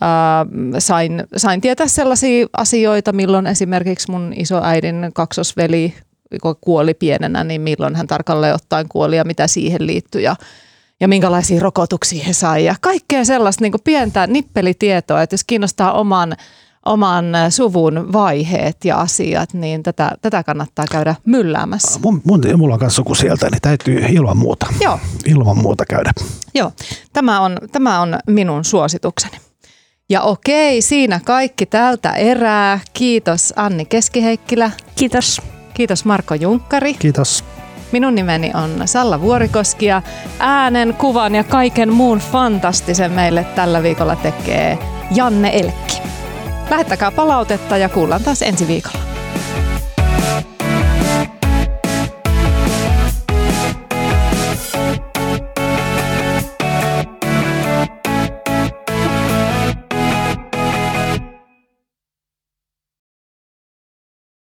[0.00, 0.46] ää,
[0.78, 5.94] sain, sain tietää sellaisia asioita, milloin esimerkiksi mun isoäidin kaksosveli
[6.60, 10.36] kuoli pienenä, niin milloin hän tarkalleen ottaen kuoli ja mitä siihen liittyi ja,
[11.00, 15.92] ja minkälaisia rokotuksia he sai ja kaikkea sellaista niin kuin pientä nippelitietoa, että jos kiinnostaa
[15.92, 16.36] oman
[16.86, 22.00] oman äh, suvun vaiheet ja asiat, niin tätä, tätä kannattaa käydä mylläämässä.
[22.02, 24.98] Mun, mun, mulla on myös suku sieltä, niin täytyy ilman muuta, Joo.
[25.26, 26.10] ilman muuta käydä.
[26.54, 26.72] Joo,
[27.12, 29.36] tämä on, tämä on minun suositukseni.
[30.08, 32.80] Ja okei, siinä kaikki tältä erää.
[32.92, 34.70] Kiitos Anni Keskiheikkilä.
[34.96, 35.40] Kiitos.
[35.74, 36.94] Kiitos Marko Junkkari.
[36.94, 37.44] Kiitos.
[37.92, 40.02] Minun nimeni on Salla Vuorikoski ja
[40.38, 44.78] äänen, kuvan ja kaiken muun fantastisen meille tällä viikolla tekee
[45.14, 46.02] Janne Elkki.
[46.70, 48.98] Lähettäkää palautetta ja kuullaan taas ensi viikolla.